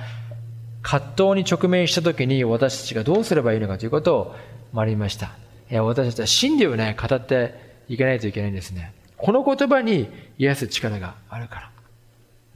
[0.82, 4.36] 葛藤に直面した時に私たちがどうすればいいのかということを
[4.74, 5.32] 学びました。
[5.70, 7.54] え、私たちは真理をね、語って
[7.88, 8.92] いかないといけないんですね。
[9.16, 10.08] この言葉に
[10.38, 11.70] 癒す力があるから。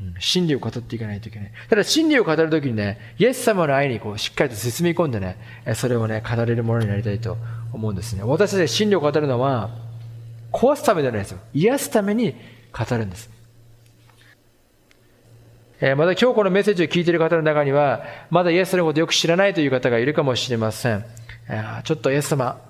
[0.01, 1.53] うん、真理を語っていかないといけない。
[1.71, 5.37] ただ真理を語るときにね、イエス様の愛にこうしっかりと進み込んでね、
[5.75, 7.37] それをね、語れるものになりたいと
[7.73, 8.23] 思うんですね。
[8.25, 9.71] 私たち真理を語るのは、
[10.55, 11.39] 壊すためじゃないですよ。
[11.53, 12.37] 癒すために
[12.73, 13.29] 語るんです。
[15.81, 21.05] えまた今日このメッセージを聞いている方の中には、まだイエスのことをよく知らないという方がいるかもしれません。
[21.49, 22.61] えちょっとイエス様、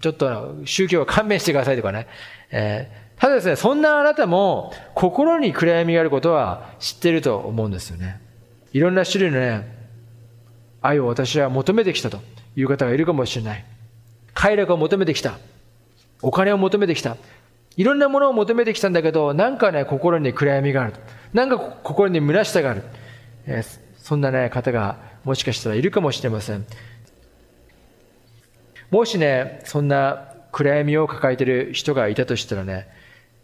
[0.00, 2.08] ちょっと宗教は勘弁してくださいとかね。
[2.50, 8.20] えただですね、そんなあなたも心に暗闇があることは知っていると思うんですよね。
[8.72, 9.66] いろんな種類のね、
[10.82, 12.18] 愛を私は求めてきたと
[12.56, 13.64] いう方がいるかもしれない。
[14.34, 15.38] 快楽を求めてきた。
[16.22, 17.16] お金を求めてきた。
[17.76, 20.94] いろんなものを求めてきたんだけど、なんかね、心に暗闇がある。
[21.32, 22.82] なんか心に虚しさがある。
[23.46, 26.66] えー、そんなね、方がもしかしたらいるかもしれません。
[28.90, 32.88] もしね、そんな暗闇を抱えている人がいたとしたらね、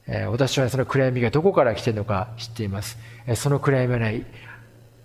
[0.08, 2.98] えー、私はその暗闇がどこから来ているのか知っています。
[3.26, 4.26] えー、その暗闇はね、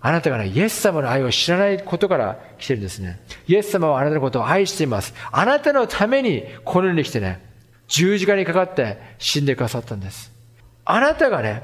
[0.00, 3.20] あなたがね、イエス様の愛を知らないことから来てるんですね。
[3.46, 5.14] イエス様はあなたのことを愛しています。
[5.30, 7.51] あなたのためにこの世に来てね、
[7.92, 10.32] 十字架にかかって死んでくださったんです。
[10.86, 11.62] あなたがね、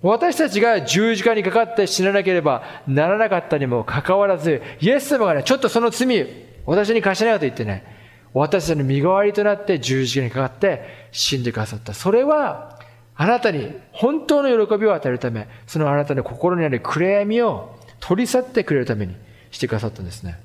[0.00, 6.28] 私たちが十字架にかかって死ななければならなかったにもかかわらず、イエス様がね、ちょっとその罪、
[6.64, 7.84] 私に貸しなよと言ってね、
[8.32, 11.92] 私たちの身代わりとなって十字架にかかって死んでくださった。
[11.92, 12.78] それは、
[13.16, 19.16] あなたに本当の喜びを与えるため、そのあなたの心にある暗闇を取り去ってくれるために
[19.50, 20.38] してくださったんですね。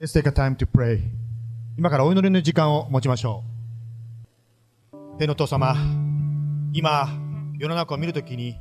[0.00, 1.21] Let's take a time to pray.
[1.78, 3.44] 今からお祈りの時間を持ちましょ
[4.92, 5.18] う。
[5.18, 5.74] 天の父様、
[6.74, 7.08] 今、
[7.58, 8.56] 世の中を見るときに、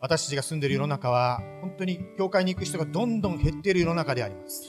[0.00, 4.62] 私たちが住んでいる世の中は、本当に教会に行く人がどんどん減っている世の中であります。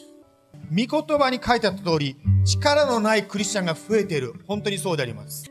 [0.69, 4.33] 御言葉に書いてあった通り、力のないクリスチャンが増えている。
[4.47, 5.49] 本当にそうであります。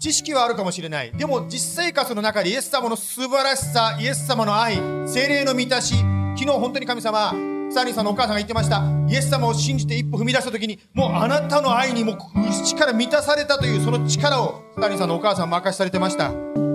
[0.00, 1.12] 知識はあるかもしれない。
[1.12, 5.94] でも実生活の中でイエス様の素晴らしさ、イエス様の愛、精霊の満たし、
[6.36, 7.32] 昨日本当に神様、
[7.70, 8.82] サリーさんのお母さんが言ってました。
[9.08, 12.16] イエス様を信じて一歩踏み出した時に、もうあなたの愛にも
[12.64, 16.32] 力満たされたというその力をサリーさんのお母さん任されてました。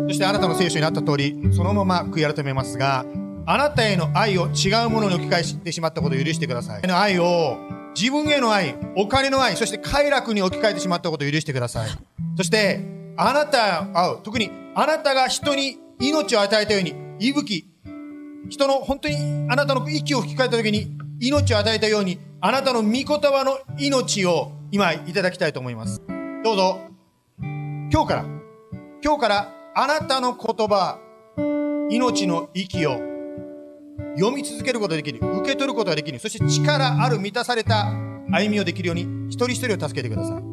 [0.07, 3.05] そしてあなたの聖書になった通り、そのまま悔い改めますが、
[3.45, 6.81] あなたへの愛を違うものに置き換えしてしまったことを許してください。
[6.87, 7.57] の愛を
[7.95, 11.89] 自分への愛、お金の愛、そして快楽に置き換えてしまったことを許してください。
[12.37, 12.79] そして
[13.17, 17.72] あなた、あ特にあなたが人に命を与えたように、息吹、
[18.49, 19.15] 人の本当に
[19.49, 26.01] あなたの息を吹き替えた時に命を与えたように、あなたの御言葉の命を今いただきたいと思います。
[26.43, 26.79] どうぞ、
[27.39, 28.25] 今日から、
[29.03, 30.99] 今日からあなたの言葉、
[31.89, 32.99] 命の息を
[34.17, 37.93] 読み続けることができる、受け取ることができる、そして力ある満たされた
[38.29, 40.43] 歩みをできるように、一人一人を助けてください。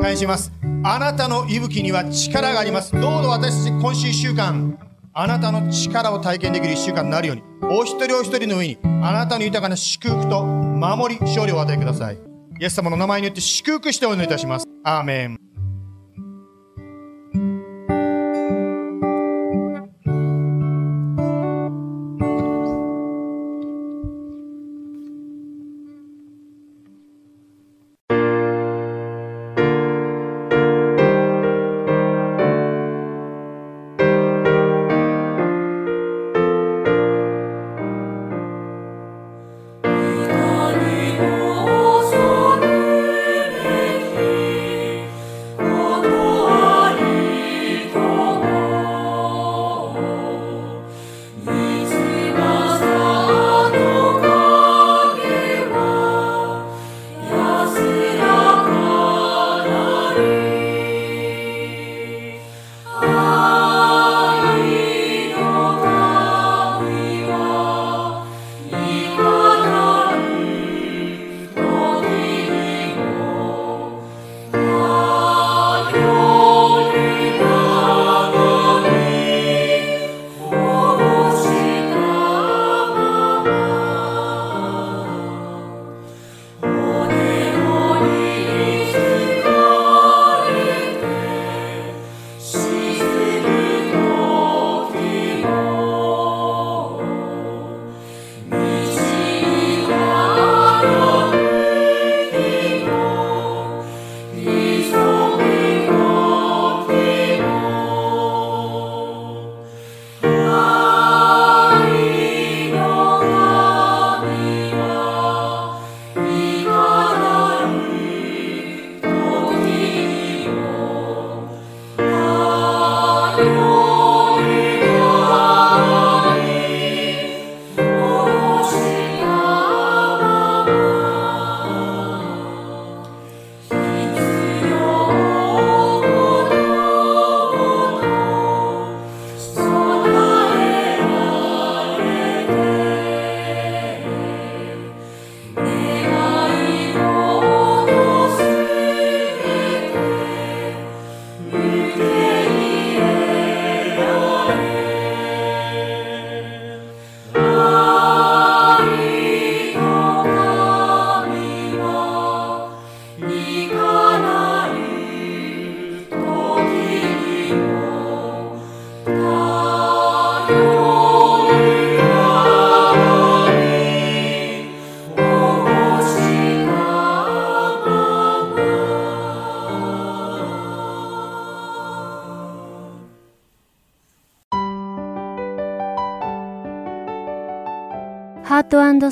[0.00, 0.52] 感謝します。
[0.84, 2.92] あなたの息吹には力があります。
[2.92, 4.76] どうぞ私たち今週1週間、
[5.14, 12.18] あなたの力を体験できる1週間になるように、お一人お一人の上に、あなたの豊かな祝福と守り、勝利をお与えください。
[12.58, 14.66] イエス様の名前によって祝福してお祈りいたします。
[14.84, 15.51] アーメン。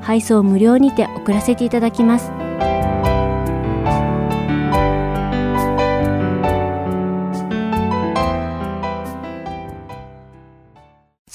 [0.00, 2.32] 配送無料にて送らせていただきます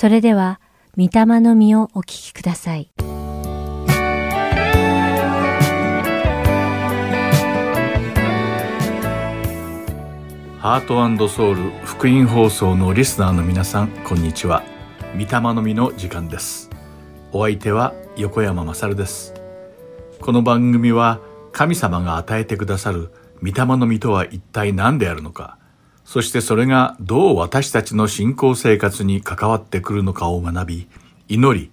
[0.06, 0.60] それでは、
[0.98, 2.92] 御霊の実をお聞きください。
[10.60, 14.64] ハートソウル福音放送のリスナーの皆さん、こんにちは。
[15.14, 16.70] 御霊の実の時間です。
[17.32, 19.34] お相手は横山まさるです。
[20.22, 21.20] この番組は
[21.52, 23.12] 神様が与えてくださる
[23.42, 25.58] 御霊の実とは一体何であるのか、
[26.06, 30.88] そしてそれがどう私たちの信仰生活に関わってくるのかを学び、
[31.28, 31.72] 祈り、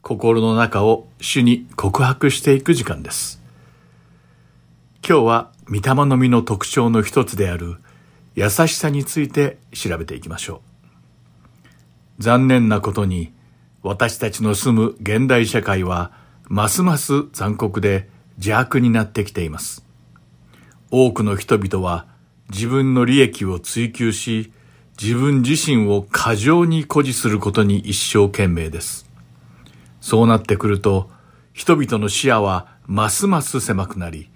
[0.00, 3.42] 心の中を主に告白していく時間です。
[5.06, 7.76] 今日は御霊の実の特徴の一つである
[8.34, 10.62] 優しさについて調べていきましょ
[12.18, 12.22] う。
[12.22, 13.34] 残念なことに
[13.82, 16.12] 私たちの住む現代社会は
[16.48, 19.84] ますます残酷で邪悪になってきています。
[20.90, 22.06] 多くの人々は
[22.50, 24.52] 自分の利益を追求し、
[25.00, 29.08] 自分自身を過剰に誇示することに一生懸命です。
[30.00, 31.10] そうなってくると、
[31.52, 34.30] 人々の視野はますます狭くなり、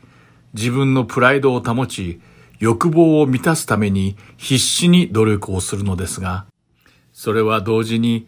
[0.54, 2.20] 自分のプライドを保ち、
[2.60, 6.46] 欲望を満たすために必死に努力をするのですが、
[7.12, 8.26] それは同時に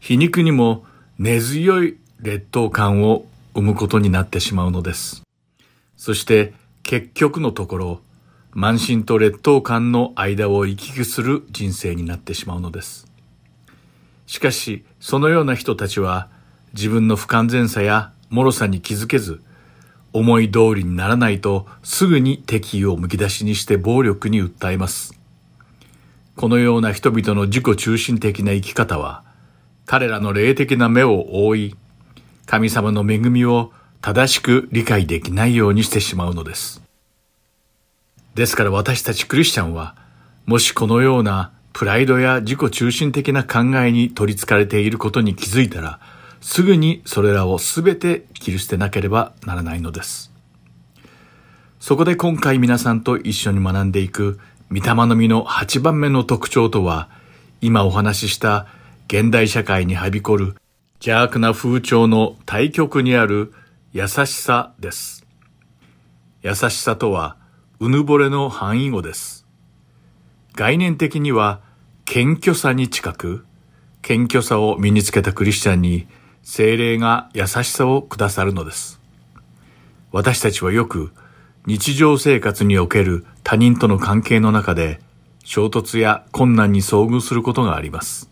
[0.00, 0.84] 皮肉にも
[1.18, 5.22] 根強い劣等感を生むことになってしまうのです。
[5.96, 8.00] そして結局のところ、
[8.54, 13.06] 慢心と劣等感の間を行き来する人生になってしまうのです。
[14.26, 16.28] しかし、そのような人たちは
[16.74, 19.42] 自分の不完全さや脆さに気づけず、
[20.12, 25.18] 思い通りにならないとすぐに敵意をむき出しにして暴力に訴えます。
[26.36, 29.24] このような人々の自己中心的な生き方は、
[29.88, 31.74] 彼らの霊的な目を覆い、
[32.44, 33.72] 神様の恵みを
[34.02, 36.82] 正しく理解できないようにしてしまうのです。
[38.34, 39.96] ですから私たちクリスチャンは、
[40.44, 46.00] もしこのようなプライドや自己中心的な考えに取り憑かれていることに気づいたら、
[46.42, 50.30] すぐにそれらをすべて切り捨てなければならないのです。
[51.80, 54.38] そこで今回皆さんと一緒に学んでいく
[54.70, 57.08] 御霊の実の8番目の特徴とは、
[57.62, 58.66] 今お話しした
[59.10, 60.54] 現代社会にはびこる
[60.96, 63.54] 邪悪な風潮の対極にある
[63.90, 65.24] 優しさです。
[66.42, 67.38] 優しさとは、
[67.80, 69.46] うぬぼれの範囲語です。
[70.54, 71.62] 概念的には、
[72.04, 73.46] 謙虚さに近く、
[74.02, 76.06] 謙虚さを身につけたクリスチャンに、
[76.42, 79.00] 精霊が優しさをくださるのです。
[80.12, 81.12] 私たちはよく、
[81.64, 85.00] 日常生活における他人との関係の中で、
[85.44, 88.28] 衝突や困難に遭遇することがあります。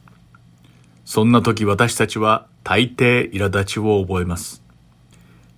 [1.06, 4.64] そんな時私たちは大抵苛立ちを覚えます。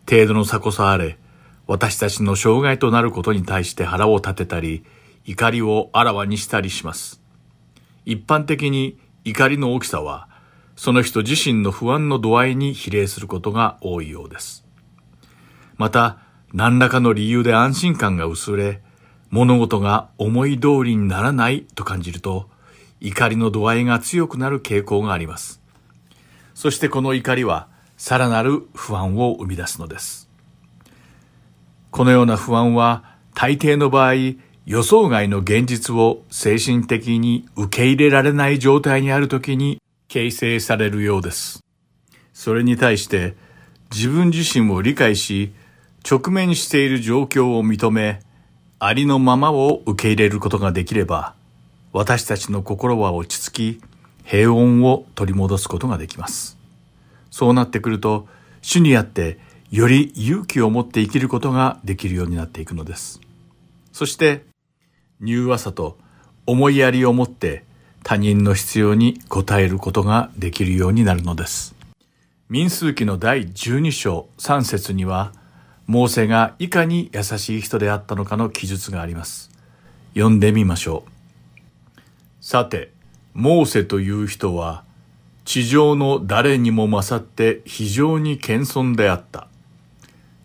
[0.09, 1.19] 程度の差こそあれ、
[1.67, 4.85] 私たちの障害となることに対して腹を立てたり、
[5.25, 7.23] 怒りをあらわにしたりします。
[8.05, 10.29] 一般的に怒りの大きさは、
[10.77, 14.67] その人自身の不安の度合いに比例することが多いようです。
[15.79, 16.19] また、
[16.53, 18.83] 何らかの理由で安心感が薄れ、
[19.31, 22.51] 物事が思い通りにならないと感じると、
[23.01, 25.61] 怒りの度合いが強くなる傾向があります。
[26.55, 30.29] そしてこの怒りは、さらなる不安を生み出すのです。
[31.91, 34.15] このような不安は大抵の場合
[34.67, 41.65] 予想外の現実を精神的に受け入れられない状態にある時に形成されるようです。
[42.35, 43.35] それに対して
[43.91, 45.53] 自分自身を理解し
[46.09, 48.21] 直面している状況を認め
[48.79, 51.35] ありのままを受け入れることができれば
[51.93, 53.81] 私たちの心は落ち着き
[54.25, 56.59] 平穏を取り戻すことができます。
[57.31, 58.27] そうなってくると
[58.63, 59.39] 主にあって
[59.71, 63.21] より勇気を持って生きることができるようになっていくのです。
[63.93, 64.45] そして、
[65.21, 65.99] 柔和さと
[66.47, 67.65] 思いやりを持って
[68.03, 71.75] 他人の必要に応えることができるようになるのです。
[72.49, 75.33] 民数記の第12章3節には、
[75.87, 79.51] モーセがいかに優しい人であったのかの記述があります。
[80.15, 81.18] 読んでみましょう。
[82.51, 82.93] さて、
[83.35, 84.83] モーセという人は、
[85.45, 89.49] 地上の誰にも勝って非常に謙遜であった。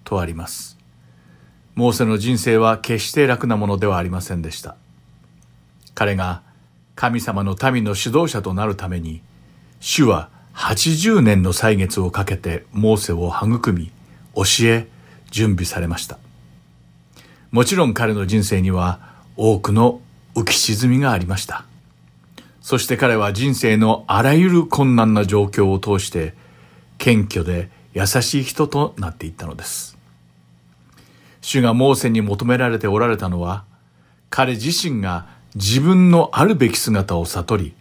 [0.03, 0.77] とあります。
[1.75, 4.75] モーセの人生は決して楽なものではありませんでした。
[5.95, 6.41] 彼が
[6.95, 9.21] 神様の民の指導者となるために、
[9.79, 13.93] 主は80年の歳月をかけてモーセを育み、
[14.35, 14.89] 教え、
[15.31, 16.19] 準備されました。
[17.51, 18.99] もちろん彼の人生には
[19.37, 20.01] 多くの
[20.35, 21.63] 浮き沈みがありました。
[22.63, 26.33] そして彼は人生のあらゆる困難な状況を通して、
[26.97, 29.97] 謙虚で優しい人となっていったのです。
[31.41, 33.65] 主がモーセに求められておられたのは、
[34.29, 37.73] 彼自身が自分のあるべき姿を悟り、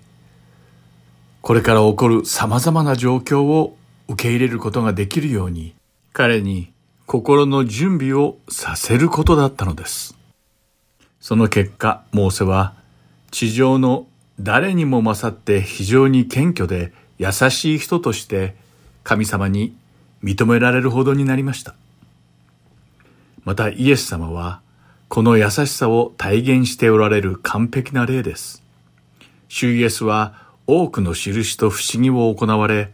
[1.42, 3.76] これから起こる様々な状況を
[4.08, 5.76] 受け入れることができるように、
[6.12, 6.72] 彼に
[7.06, 10.18] 心の準備をさせることだったのです。
[11.20, 12.74] その結果、モーセは
[13.30, 14.08] 地上の
[14.42, 18.56] 誰にも勝って非常に謙虚で優しい人として
[19.04, 19.76] 神様に
[20.22, 21.76] 認められるほどになりました。
[23.44, 24.60] またイエス様は
[25.08, 28.64] この優しさを体現しておられる完璧な例です。
[29.48, 30.34] 主イエスは
[30.66, 32.90] 多くの印と不思議を行われ、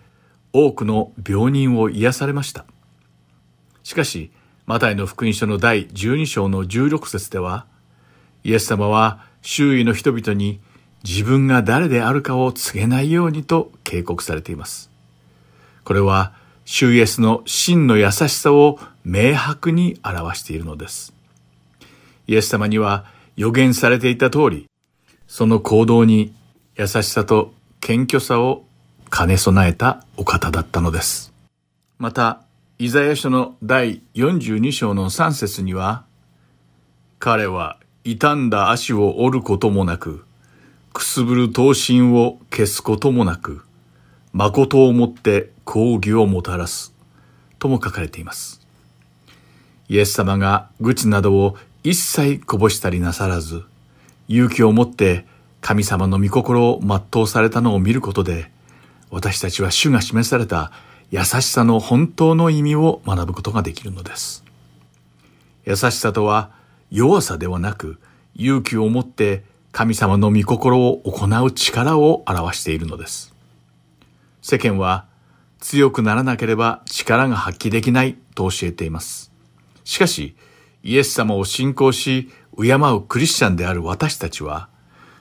[0.53, 2.65] 多くの病人を癒されました。
[3.85, 4.33] しかし、
[4.67, 7.67] マタイの福音書の第12章の16節では、
[8.43, 10.61] イエス様は周囲の人々に
[11.09, 14.91] 自分が誰であるかを告げないようにと警告されています。
[15.83, 16.35] これは、
[16.67, 21.15] 主イエスの真の優しさを明白に表しているのです。
[22.27, 23.07] イエス様には
[23.37, 24.67] 予言されていた通り、
[25.27, 26.35] その行動に
[26.77, 28.67] 優しさと謙虚さを
[29.11, 31.33] 兼ね備えたお方だったのです。
[31.97, 32.43] また、
[32.79, 36.05] イザヤ書の第42章の3節には、
[37.19, 40.28] 彼は傷んだ足を折ることもなく、
[40.93, 43.63] くすぶる刀身を消すこともなく、
[44.33, 46.95] 誠をもって抗議をもたらす、
[47.59, 48.61] とも書かれています。
[49.89, 53.65] イエス様が愚痴などを一切こぼしたりなさらず、
[54.29, 55.27] 勇気を持って
[55.61, 58.51] 神様の御心を全うされたのを見ることで、
[59.11, 60.73] 私たちは主が示された
[61.11, 64.45] 優しさの本当の意味を学ぶことができるのです。
[65.65, 66.51] 優しさとは
[66.91, 67.99] 弱さではなく、
[68.35, 73.35] 勇気を持って神様の御心を行う力を表しているのです。
[74.43, 75.07] 世間は
[75.61, 79.33] 強くならなければ力が発揮できないと教えています。
[79.85, 80.37] しかし、
[80.83, 84.69] イエス様を信仰し、敬うクリスチャンである私たちは、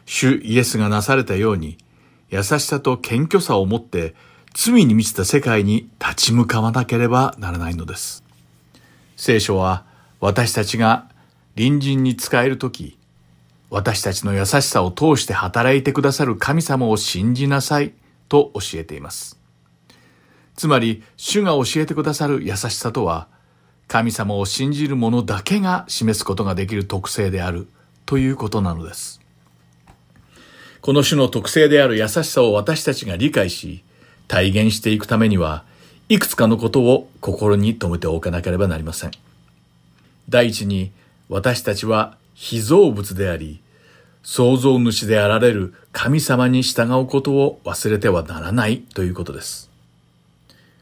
[0.05, 1.77] 主イエスがなされたように、
[2.29, 4.15] 優しさと謙虚さを持って
[4.53, 8.23] 罪に満ちた世界に立ち向かわなければならないのです。
[9.15, 9.85] 聖書は
[10.19, 11.09] 私たちが
[11.55, 12.96] 隣人に仕えるとき、
[13.69, 17.93] 私たちの優しさを通して働いてくださる神様を信じなさい
[18.29, 19.37] と教えています。
[20.55, 23.27] つまり、主が教えてくださる優しさとは、
[23.87, 27.67] 神様を信じる者だけが示すことができる特性である
[28.05, 29.21] ということなのです。
[30.81, 33.83] この種の特性である優しさを私たちが理解し、
[34.27, 35.63] 体現していくためには、
[36.09, 39.11] いくつかのことを心に留めておかなければなりません。
[40.29, 40.91] 第一に、
[41.29, 43.61] 私たちは被造物であり、
[44.21, 49.71] 創造主であられる神様に従うことを忘れてはならないということです。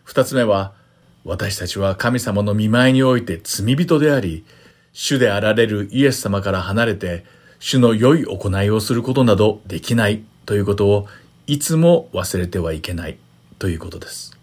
[0.03, 0.73] 二つ目は、
[1.23, 4.43] 私たちは神様の見舞いにおいて罪人であり、
[4.91, 7.25] 主であられるイエス様から離れて、
[7.59, 11.07] 主の良い行いをすることなどできないということを
[11.47, 13.17] いつも忘れてはいけない
[13.59, 14.37] ということです。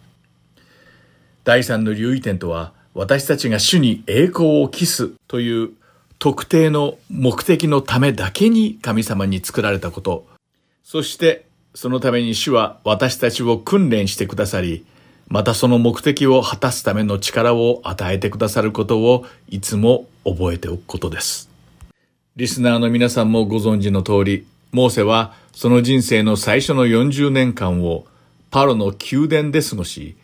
[1.44, 5.72] 第三の留意点とは、私たちが主に栄光を期すという
[6.22, 10.24] 特定の目的のためだけに神様に作られたこと、
[10.84, 14.86] そしてそのために主は私たちを訓練してくださり、
[15.26, 21.50] またその目的を果たすための力を与えてくださることをいつも覚えておくことです。
[22.36, 28.06] リスナーの皆さんもご存知の通り、モーセはその人生の最初の40年間を
[28.52, 30.14] パロの宮殿で過ごし、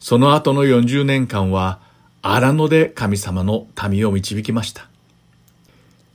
[0.00, 1.78] その後の40年間は
[2.22, 4.88] 荒野で神様の民を導きました。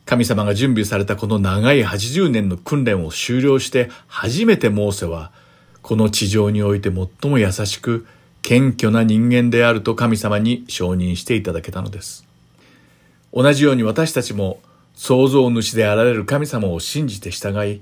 [0.08, 5.34] 神様が準備されたこの長い80年の訓練を終了して初めてモーセは
[5.82, 8.08] この地上において最も優しく
[8.42, 12.26] 謙虚な人間であると神様に承認していただけたのです。
[13.34, 14.62] 同じように私たちも
[14.96, 17.82] 創造主であられる神様を信じて従い、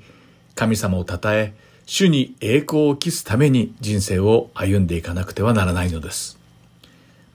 [0.56, 1.54] 神様を称え、
[1.86, 6.40] 主に栄光を期すために人生を歩んでいかなくてはならないのです。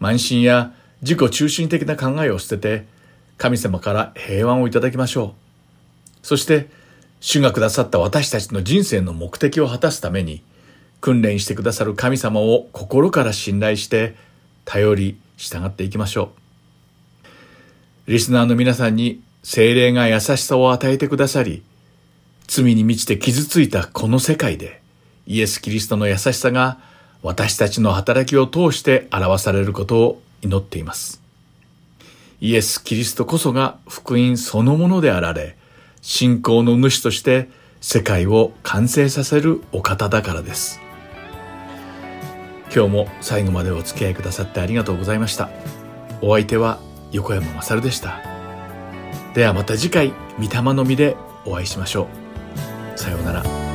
[0.01, 0.73] 慢心や
[1.03, 3.00] 自己中心的な考えを捨てて、
[3.41, 5.35] 神様から平安をいただきましょ
[6.23, 6.27] う。
[6.27, 6.69] そして、
[7.21, 10.43] 主がくださった私たちの人生の目的を果たすために、
[11.01, 14.15] 訓練してくださる神様を心から信頼して、
[14.67, 16.33] 頼り、従っていきましょ
[18.07, 18.11] う。
[18.11, 21.63] リスナーの皆さんに精霊が優しさを与えてくださり、
[22.47, 24.83] 罪に満ちて傷ついたこの世界で、
[25.27, 26.79] イエス・キリストの優しさが
[27.23, 31.23] 私たちの働きを通して表されることを祈っています。
[32.41, 35.57] イエス・キリストこそが福音そのものであられ、
[36.01, 40.81] 信仰の主として世界を完成させるお方だからです。
[42.75, 45.51] 今日も最後までお付き合いくださってありがとうございました。
[46.23, 46.81] お相手は
[47.13, 48.21] 横山まさるでした。
[49.35, 52.09] ではまた次回、御霊の実でお会いしましょ
[52.95, 52.99] う。
[52.99, 53.70] さようなら。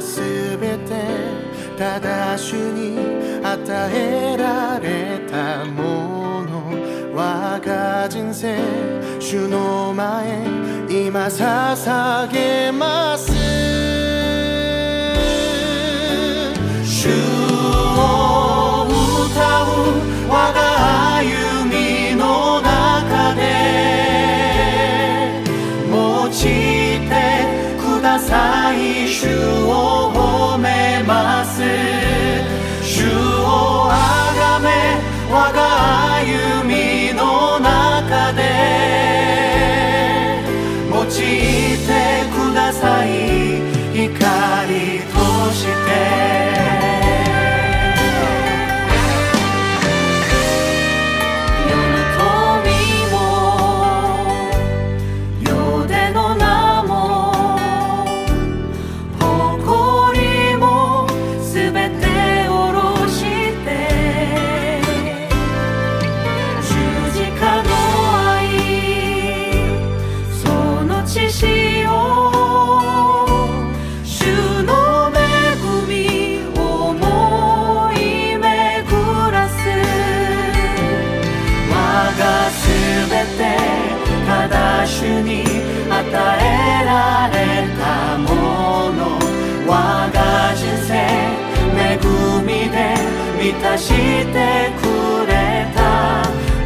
[0.00, 1.40] 全て
[1.78, 2.98] ただ主に
[3.44, 6.50] 与えられたもの。
[7.14, 8.56] 我が人生
[9.18, 10.44] 主の前
[10.88, 13.29] 今捧げます。
[28.10, 29.06] てください。
[29.08, 29.26] 主
[29.66, 31.62] を褒めます。
[35.32, 38.42] 我が歩みの中で
[40.90, 43.69] 用いてください。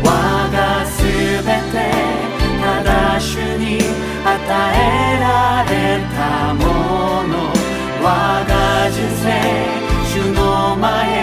[0.03, 0.99] 我がす
[1.47, 1.75] べて
[2.61, 3.79] ただ主に
[4.25, 4.35] 与
[4.75, 5.73] えられ
[6.17, 6.19] た
[6.55, 6.62] も
[7.29, 7.35] の。
[8.03, 8.07] 我
[8.45, 9.25] が人生
[10.11, 11.14] 主の前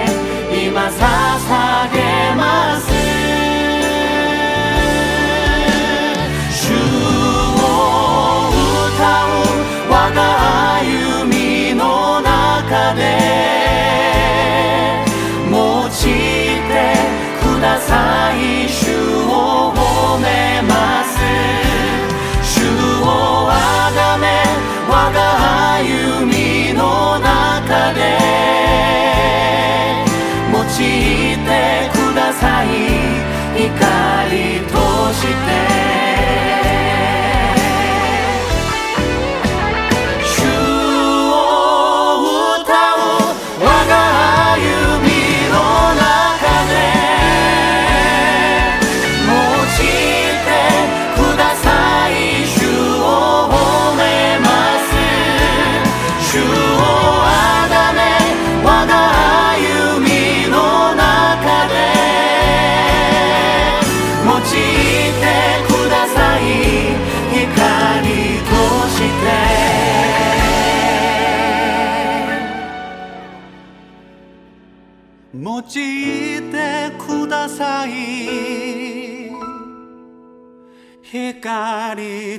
[33.70, 33.91] 光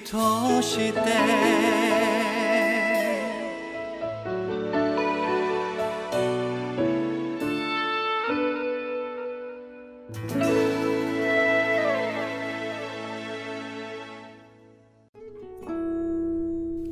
[0.01, 1.03] として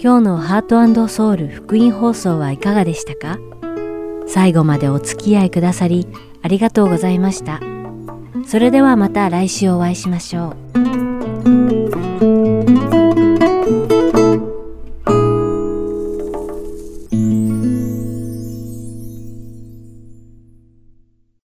[0.02, 3.38] 今日のハートソウル福音放送はいかがでしたか？
[4.26, 6.06] 最後までお付き合いくださり
[6.42, 7.60] ありがとうございました。
[8.46, 11.09] それではまた来週お会いしましょう。